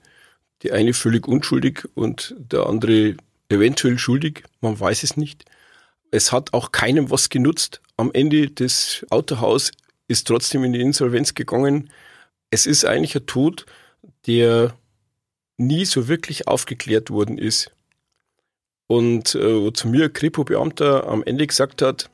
die 0.63 0.73
eine 0.73 0.95
völlig 0.95 1.29
unschuldig 1.29 1.87
und 1.95 2.35
der 2.39 2.65
andere 2.65 3.17
eventuell 3.51 3.99
schuldig, 3.99 4.45
man 4.63 4.81
weiß 4.81 5.03
es 5.03 5.19
nicht. 5.19 5.45
Es 6.11 6.33
hat 6.33 6.55
auch 6.55 6.73
keinem 6.73 7.11
was 7.11 7.29
genutzt. 7.29 7.83
Am 8.01 8.11
Ende 8.15 8.49
das 8.49 9.05
Autohaus 9.11 9.73
ist 10.09 10.27
trotzdem 10.27 10.65
in 10.65 10.73
die 10.73 10.81
Insolvenz 10.81 11.35
gegangen. 11.35 11.91
Es 12.49 12.65
ist 12.65 12.87
eigentlich 12.87 13.15
ein 13.15 13.27
Tod, 13.27 13.67
der 14.27 14.73
nie 15.59 15.85
so 15.85 16.09
wirklich 16.09 16.49
aufgeklärt 16.49 17.11
worden 17.11 17.37
ist. 17.37 17.73
Und 18.87 19.35
äh, 19.35 19.61
wo 19.61 19.71
zu 19.71 19.87
mir 19.89 20.05
ein 20.05 20.15
Kripo-Beamter 20.15 21.09
am 21.09 21.23
Ende 21.23 21.47
gesagt 21.47 21.83
hat, 21.83 22.09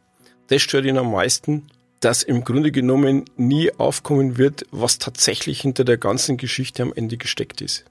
das 0.48 0.60
stört 0.60 0.86
ihn 0.86 0.98
am 0.98 1.12
meisten, 1.12 1.68
dass 2.00 2.24
im 2.24 2.42
Grunde 2.42 2.72
genommen 2.72 3.24
nie 3.36 3.70
aufkommen 3.78 4.38
wird, 4.38 4.66
was 4.72 4.98
tatsächlich 4.98 5.60
hinter 5.60 5.84
der 5.84 5.98
ganzen 5.98 6.36
Geschichte 6.36 6.82
am 6.82 6.92
Ende 6.92 7.16
gesteckt 7.16 7.60
ist. 7.60 7.84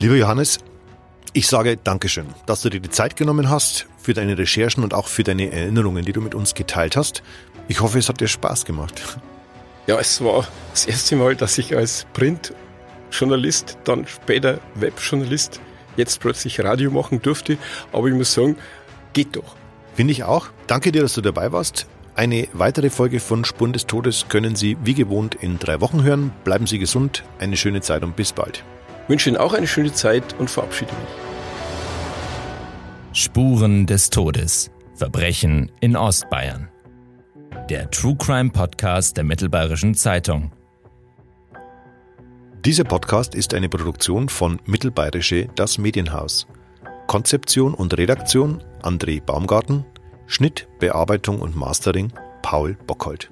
Lieber 0.00 0.16
Johannes, 0.16 0.58
ich 1.32 1.46
sage 1.46 1.76
Dankeschön, 1.76 2.26
dass 2.46 2.62
du 2.62 2.70
dir 2.70 2.80
die 2.80 2.90
Zeit 2.90 3.16
genommen 3.16 3.50
hast 3.50 3.86
für 3.98 4.14
deine 4.14 4.36
Recherchen 4.36 4.82
und 4.82 4.94
auch 4.94 5.08
für 5.08 5.22
deine 5.22 5.52
Erinnerungen, 5.52 6.04
die 6.04 6.12
du 6.12 6.20
mit 6.20 6.34
uns 6.34 6.54
geteilt 6.54 6.96
hast. 6.96 7.22
Ich 7.68 7.80
hoffe, 7.80 7.98
es 7.98 8.08
hat 8.08 8.20
dir 8.20 8.28
Spaß 8.28 8.64
gemacht. 8.64 9.00
Ja, 9.86 9.98
es 9.98 10.22
war 10.22 10.46
das 10.72 10.86
erste 10.86 11.16
Mal, 11.16 11.36
dass 11.36 11.58
ich 11.58 11.76
als 11.76 12.06
Print- 12.12 12.52
Journalist, 13.12 13.76
dann 13.84 14.06
später 14.06 14.60
Webjournalist, 14.76 15.60
jetzt 15.96 16.20
plötzlich 16.20 16.60
Radio 16.60 16.90
machen 16.90 17.20
durfte. 17.20 17.58
Aber 17.92 18.06
ich 18.08 18.14
muss 18.14 18.32
sagen, 18.32 18.56
geht 19.12 19.36
doch. 19.36 19.56
Finde 19.94 20.12
ich 20.12 20.24
auch. 20.24 20.46
Danke 20.66 20.92
dir, 20.92 21.02
dass 21.02 21.14
du 21.14 21.20
dabei 21.20 21.52
warst. 21.52 21.86
Eine 22.14 22.48
weitere 22.52 22.90
Folge 22.90 23.20
von 23.20 23.44
Spuren 23.44 23.72
des 23.72 23.86
Todes 23.86 24.26
können 24.28 24.56
Sie 24.56 24.76
wie 24.84 24.94
gewohnt 24.94 25.34
in 25.34 25.58
drei 25.58 25.80
Wochen 25.80 26.02
hören. 26.02 26.32
Bleiben 26.44 26.66
Sie 26.66 26.78
gesund, 26.78 27.24
eine 27.38 27.56
schöne 27.56 27.80
Zeit 27.80 28.02
und 28.02 28.16
bis 28.16 28.32
bald. 28.32 28.64
Wünsche 29.08 29.30
Ihnen 29.30 29.38
auch 29.38 29.52
eine 29.52 29.66
schöne 29.66 29.92
Zeit 29.92 30.34
und 30.38 30.50
verabschiede 30.50 30.92
mich. 30.92 31.20
Spuren 33.12 33.86
des 33.86 34.10
Todes. 34.10 34.70
Verbrechen 34.94 35.72
in 35.80 35.96
Ostbayern. 35.96 36.68
Der 37.68 37.90
True 37.90 38.16
Crime 38.16 38.50
Podcast 38.50 39.16
der 39.16 39.24
Mittelbayerischen 39.24 39.94
Zeitung. 39.94 40.52
Dieser 42.64 42.84
Podcast 42.84 43.34
ist 43.34 43.54
eine 43.54 43.70
Produktion 43.70 44.28
von 44.28 44.60
Mittelbayerische 44.66 45.48
Das 45.54 45.78
Medienhaus. 45.78 46.46
Konzeption 47.06 47.72
und 47.74 47.96
Redaktion 47.96 48.62
André 48.82 49.22
Baumgarten. 49.22 49.84
Schnitt, 50.26 50.68
Bearbeitung 50.78 51.40
und 51.40 51.56
Mastering 51.56 52.12
Paul 52.42 52.76
Bockhold. 52.86 53.30